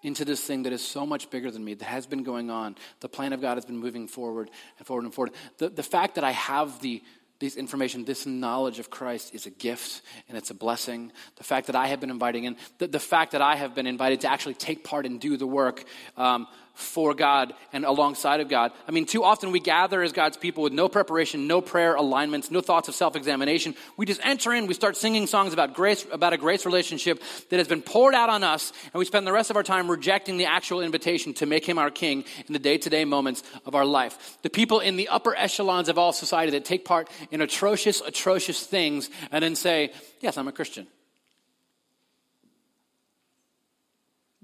[0.04, 2.76] into this thing that is so much bigger than me, that has been going on.
[3.00, 5.34] The plan of God has been moving forward and forward and forward.
[5.58, 7.04] The, the fact that I have the,
[7.40, 11.12] this information, this knowledge of Christ is a gift and it's a blessing.
[11.36, 13.88] The fact that I have been inviting in, the, the fact that I have been
[13.88, 15.84] invited to actually take part and do the work
[16.16, 16.48] um,
[16.78, 18.72] for God and alongside of God.
[18.88, 22.52] I mean, too often we gather as God's people with no preparation, no prayer alignments,
[22.52, 23.76] no thoughts of self-examination.
[23.98, 27.58] We just enter in, we start singing songs about grace, about a grace relationship that
[27.58, 30.38] has been poured out on us, and we spend the rest of our time rejecting
[30.38, 34.38] the actual invitation to make him our king in the day-to-day moments of our life.
[34.44, 38.64] The people in the upper echelons of all society that take part in atrocious, atrocious
[38.64, 40.86] things and then say, yes, I'm a Christian.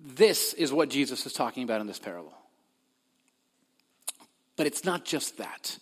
[0.05, 2.33] This is what Jesus is talking about in this parable.
[4.57, 5.77] But it's not just that,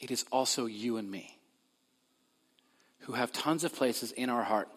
[0.00, 1.38] it is also you and me
[3.00, 4.68] who have tons of places in our heart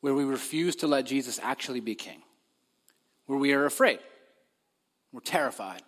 [0.00, 2.22] where we refuse to let Jesus actually be king,
[3.24, 3.98] where we are afraid,
[5.12, 5.82] we're terrified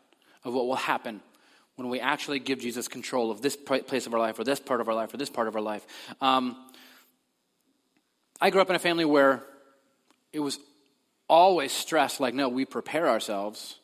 [0.45, 1.21] of what will happen
[1.77, 4.81] when we actually give Jesus control of this place of our life, or this part
[4.81, 5.87] of our life, or this part of our life.
[6.21, 6.57] Um,
[8.41, 9.45] I grew up in a family where
[10.33, 10.59] it was
[11.29, 13.77] always stressed like, no, we prepare ourselves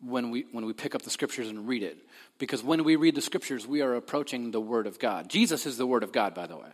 [0.00, 1.96] when we, when we pick up the scriptures and read it.
[2.38, 5.28] Because when we read the scriptures, we are approaching the Word of God.
[5.28, 6.72] Jesus is the Word of God, by the way.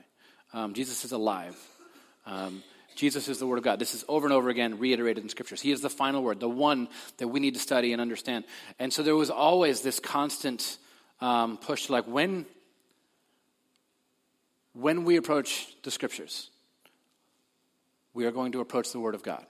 [0.53, 1.57] Um, Jesus is alive.
[2.27, 2.63] Um,
[2.97, 3.79] Jesus is the Word of God.
[3.79, 5.61] This is over and over again reiterated in scriptures.
[5.61, 6.89] He is the final word, the one
[7.19, 8.45] that we need to study and understand.
[8.79, 10.79] And so there was always this constant
[11.21, 12.47] um, push like, when,
[14.73, 16.51] when we approach the scriptures,
[18.19, 19.47] we are going to approach the Word of God.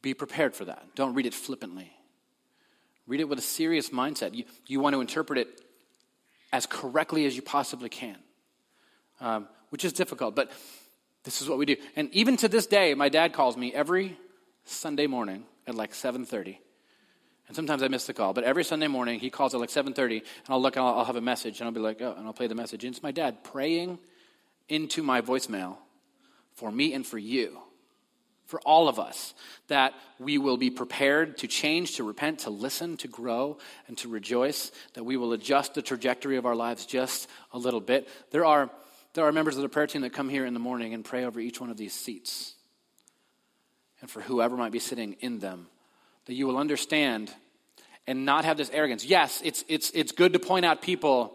[0.00, 0.82] Be prepared for that.
[0.94, 1.92] Don't read it flippantly.
[3.06, 4.34] Read it with a serious mindset.
[4.34, 5.60] You, you want to interpret it
[6.50, 8.16] as correctly as you possibly can,
[9.20, 10.50] um, which is difficult, but
[11.24, 11.76] this is what we do.
[11.94, 14.18] And even to this day, my dad calls me every
[14.64, 16.56] Sunday morning at like 7.30.
[17.48, 20.20] And sometimes I miss the call, but every Sunday morning he calls at like 7.30,
[20.20, 22.26] and I'll look and I'll, I'll have a message, and I'll be like, oh, and
[22.26, 22.82] I'll play the message.
[22.84, 23.98] And it's my dad praying
[24.70, 25.76] into my voicemail
[26.60, 27.58] for me and for you,
[28.44, 29.32] for all of us,
[29.68, 33.56] that we will be prepared to change, to repent, to listen, to grow,
[33.88, 37.80] and to rejoice, that we will adjust the trajectory of our lives just a little
[37.80, 38.08] bit.
[38.30, 38.68] There are,
[39.14, 41.24] there are members of the prayer team that come here in the morning and pray
[41.24, 42.54] over each one of these seats.
[44.02, 45.66] And for whoever might be sitting in them,
[46.26, 47.32] that you will understand
[48.06, 49.02] and not have this arrogance.
[49.02, 51.32] Yes, it's, it's, it's good to point out people,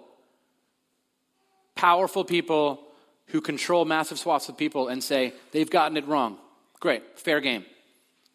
[1.73, 2.84] powerful people
[3.27, 6.37] who control massive swaths of people and say, they've gotten it wrong.
[6.79, 7.65] Great, fair game.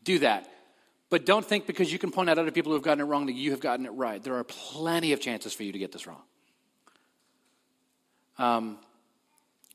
[0.04, 0.48] Do that.
[1.10, 3.26] But don't think because you can point out other people who have gotten it wrong
[3.26, 4.22] that you have gotten it right.
[4.22, 6.22] There are plenty of chances for you to get this wrong.
[8.38, 8.78] Um,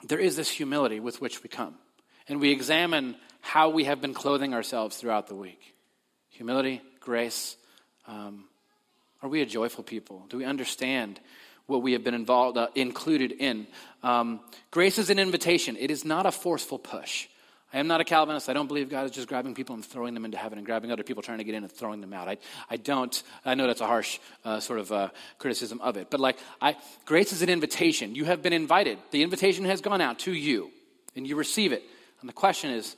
[0.07, 1.75] there is this humility with which we come,
[2.27, 5.75] and we examine how we have been clothing ourselves throughout the week.
[6.29, 7.57] Humility, grace.
[8.07, 8.45] Um,
[9.21, 10.25] are we a joyful people?
[10.29, 11.19] Do we understand
[11.67, 13.67] what we have been involved, uh, included in.
[14.03, 14.39] Um,
[14.71, 15.77] grace is an invitation.
[15.77, 17.27] It is not a forceful push.
[17.73, 18.47] I am not a Calvinist.
[18.47, 20.93] I don't believe God is just grabbing people and throwing them into heaven and grabbing
[20.93, 22.29] other people trying to get in and throwing them out.
[22.29, 22.37] I,
[22.69, 23.21] I don't.
[23.43, 25.09] I know that's a harsh uh, sort of uh,
[25.39, 26.09] criticism of it.
[26.09, 28.15] But like, I, grace is an invitation.
[28.15, 28.97] You have been invited.
[29.11, 30.71] The invitation has gone out to you,
[31.17, 31.83] and you receive it.
[32.21, 32.95] And the question is,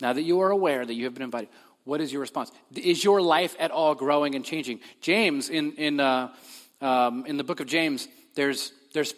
[0.00, 1.48] now that you are aware that you have been invited,
[1.84, 2.50] what is your response?
[2.74, 4.80] Is your life at all growing and changing?
[5.00, 6.34] James in in uh,
[6.80, 9.14] um, in the book of James, there's, there's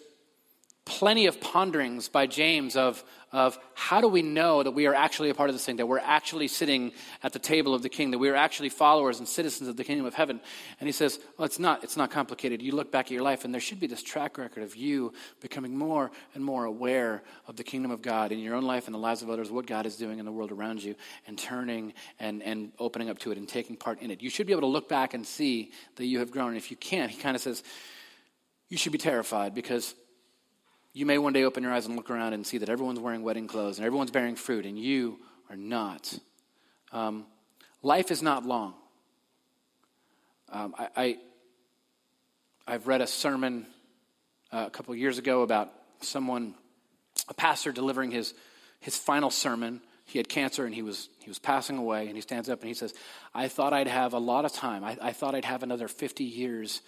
[0.84, 5.30] plenty of ponderings by James of, of how do we know that we are actually
[5.30, 8.10] a part of this thing, that we're actually sitting at the table of the king,
[8.10, 10.40] that we are actually followers and citizens of the kingdom of heaven.
[10.80, 12.60] And he says, well, it's not, it's not complicated.
[12.60, 15.12] You look back at your life, and there should be this track record of you
[15.40, 18.94] becoming more and more aware of the kingdom of God in your own life and
[18.94, 20.96] the lives of others, what God is doing in the world around you,
[21.28, 24.22] and turning and, and opening up to it and taking part in it.
[24.22, 26.48] You should be able to look back and see that you have grown.
[26.48, 27.62] And if you can't, he kind of says,
[28.68, 29.94] you should be terrified because
[30.92, 33.22] you may one day open your eyes and look around and see that everyone's wearing
[33.22, 35.18] wedding clothes and everyone's bearing fruit, and you
[35.48, 36.18] are not.
[36.92, 37.26] Um,
[37.82, 38.74] life is not long.
[40.48, 41.16] Um, I,
[42.66, 43.66] I, have read a sermon
[44.52, 46.54] uh, a couple years ago about someone,
[47.28, 48.34] a pastor, delivering his,
[48.80, 49.80] his final sermon.
[50.06, 52.68] He had cancer and he was, he was passing away, and he stands up and
[52.68, 52.94] he says,
[53.32, 54.82] I thought I'd have a lot of time.
[54.82, 56.80] I, I thought I'd have another 50 years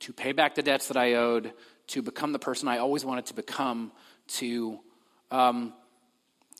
[0.00, 1.52] to pay back the debts that I owed,
[1.90, 3.92] to become the person I always wanted to become,
[4.28, 4.78] to,
[5.30, 5.72] um,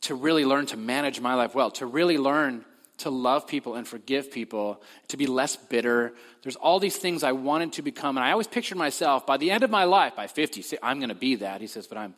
[0.01, 2.65] to really learn to manage my life well, to really learn
[3.01, 6.13] to love people and forgive people, to be less bitter.
[6.43, 8.17] There's all these things I wanted to become.
[8.17, 10.99] And I always pictured myself by the end of my life, by 50, say, I'm
[10.99, 11.61] going to be that.
[11.61, 12.13] He says, but I'm,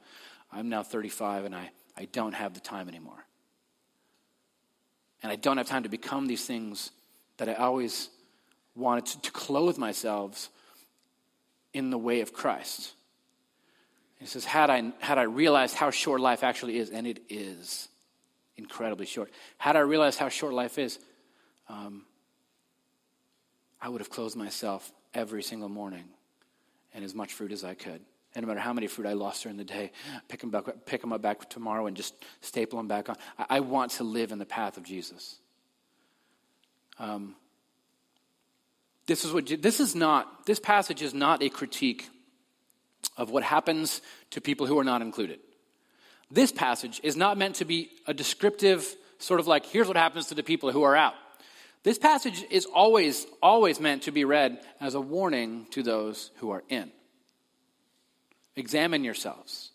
[0.52, 3.26] I'm now 35 and I, I don't have the time anymore.
[5.22, 6.92] And I don't have time to become these things
[7.38, 8.10] that I always
[8.76, 10.50] wanted to, to clothe myself
[11.74, 12.94] in the way of Christ.
[14.24, 17.90] He says, had I, had I realized how short life actually is, and it is
[18.56, 20.98] incredibly short, had I realized how short life is,
[21.68, 22.06] um,
[23.82, 26.06] I would have clothed myself every single morning
[26.94, 28.00] and as much fruit as I could.
[28.34, 29.92] And no matter how many fruit I lost during the day,
[30.30, 33.18] pick them, back, pick them up back tomorrow and just staple them back on.
[33.38, 35.36] I, I want to live in the path of Jesus.
[36.98, 37.36] Um,
[39.06, 40.46] this is what this is not.
[40.46, 42.08] This passage is not a critique
[43.18, 44.02] of what happens
[44.32, 45.40] to people who are not included.
[46.32, 50.28] This passage is not meant to be a descriptive sort of like here's what happens
[50.28, 51.14] to the people who are out.
[51.84, 56.52] This passage is always always meant to be read as a warning to those who
[56.52, 56.92] are in.
[58.56, 59.72] Examine yourselves.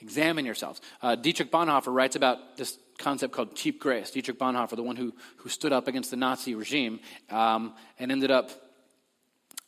[0.00, 0.80] Examine yourselves.
[1.00, 4.10] Uh, Dietrich Bonhoeffer writes about this concept called cheap grace.
[4.10, 6.98] Dietrich Bonhoeffer, the one who, who stood up against the Nazi regime
[7.30, 8.50] um, and ended up,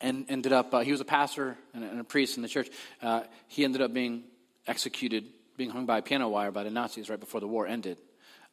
[0.00, 2.68] and ended up uh, he was a pastor and a, priest in the church.
[3.02, 4.24] Uh, he ended up being
[4.66, 5.24] executed,
[5.56, 7.98] being hung by a piano wire by the Nazis right before the war ended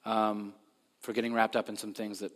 [0.06, 0.54] um,
[1.00, 2.32] for getting wrapped up in some things that,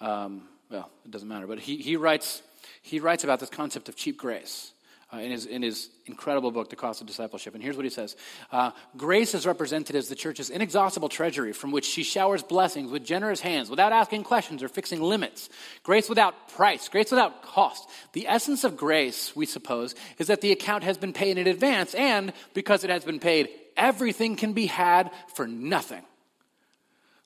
[0.00, 1.46] um, well, it doesn't matter.
[1.46, 2.42] But he, he, writes,
[2.82, 4.72] he writes about this concept of cheap grace
[5.16, 7.54] uh, in, his, in his incredible book, The Cost of Discipleship.
[7.54, 8.16] And here's what he says
[8.52, 13.04] uh, Grace is represented as the church's inexhaustible treasury from which she showers blessings with
[13.04, 15.48] generous hands without asking questions or fixing limits.
[15.82, 17.88] Grace without price, grace without cost.
[18.12, 21.94] The essence of grace, we suppose, is that the account has been paid in advance,
[21.94, 26.02] and because it has been paid, everything can be had for nothing.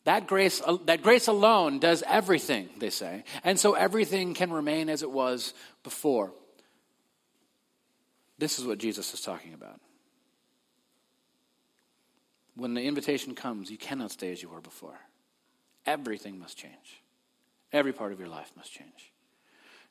[0.04, 3.24] That grace, uh, that grace alone does everything, they say.
[3.44, 6.32] And so everything can remain as it was before.
[8.40, 9.78] This is what Jesus is talking about.
[12.56, 14.98] When the invitation comes, you cannot stay as you were before.
[15.84, 17.02] Everything must change.
[17.70, 19.12] Every part of your life must change.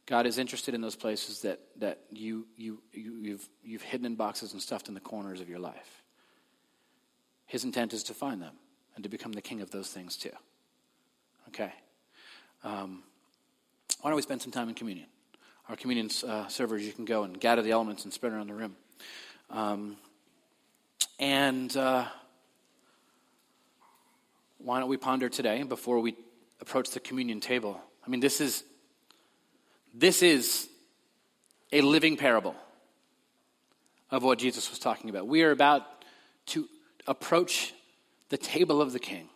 [0.08, 4.16] God is interested in those places that, that you, you, you, you've, you've hidden in
[4.16, 6.02] boxes and stuffed in the corners of your life.
[7.46, 8.56] His intent is to find them
[8.96, 10.34] and to become the king of those things too.
[11.50, 11.72] Okay?
[12.64, 13.04] Um,
[14.02, 15.08] why don't we spend some time in communion?
[15.70, 18.56] Our communion uh, servers, you can go and gather the elements and spread around the
[18.56, 18.76] room.
[19.52, 19.98] Um,
[21.20, 22.06] and uh,
[24.58, 26.16] why don't we ponder today before we
[26.60, 27.80] approach the communion table?
[28.06, 28.64] I mean, this is
[29.94, 30.68] this is
[31.72, 32.56] a living parable
[34.12, 35.28] of what Jesus was talking about.
[35.28, 35.84] We are about
[36.48, 36.68] to
[37.06, 37.74] approach
[38.30, 39.30] the table of the King,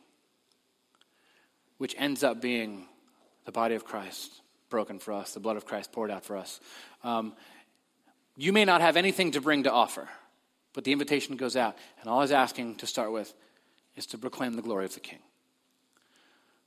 [1.77, 2.85] which ends up being
[3.45, 4.42] the body of Christ
[4.73, 6.59] broken for us, the blood of Christ poured out for us.
[7.03, 7.33] Um,
[8.35, 10.09] you may not have anything to bring to offer,
[10.73, 11.77] but the invitation goes out.
[12.01, 13.31] And all was asking to start with
[13.95, 15.19] is to proclaim the glory of the King.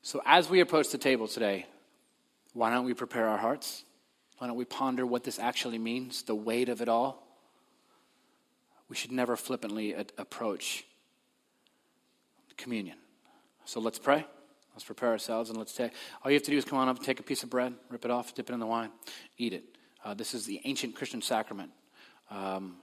[0.02, 1.66] So as we approach the table today,
[2.52, 3.82] why don't we prepare our hearts?
[4.38, 7.26] Why don't we ponder what this actually means, the weight of it all?
[8.88, 10.84] We should never flippantly approach
[12.56, 12.98] communion.
[13.64, 14.24] So let's pray.
[14.76, 15.92] Let's prepare ourselves and let's take.
[16.22, 18.04] All you have to do is come on up, take a piece of bread, rip
[18.04, 18.90] it off, dip it in the wine,
[19.38, 19.64] eat it.
[20.04, 21.70] Uh, this is the ancient Christian sacrament
[22.30, 22.76] um,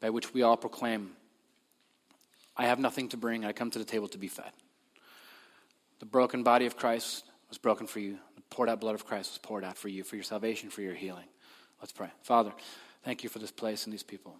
[0.00, 1.12] by which we all proclaim,
[2.56, 4.50] I have nothing to bring, I come to the table to be fed.
[6.00, 9.30] The broken body of Christ was broken for you, the poured out blood of Christ
[9.30, 11.26] was poured out for you, for your salvation, for your healing.
[11.80, 12.10] Let's pray.
[12.22, 12.52] Father,
[13.04, 14.34] thank you for this place and these people.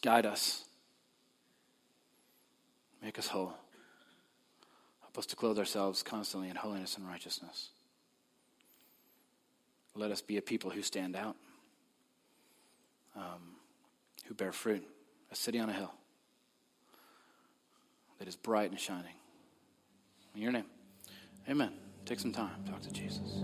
[0.00, 0.64] Guide us.
[3.02, 3.54] Make us whole.
[5.16, 7.70] Us to clothe ourselves constantly in holiness and righteousness.
[9.94, 11.36] Let us be a people who stand out,
[13.16, 13.56] um,
[14.26, 14.86] who bear fruit,
[15.32, 15.92] a city on a hill
[18.18, 19.14] that is bright and shining.
[20.34, 20.66] In your name,
[21.48, 21.72] amen.
[22.04, 23.42] Take some time, talk to Jesus.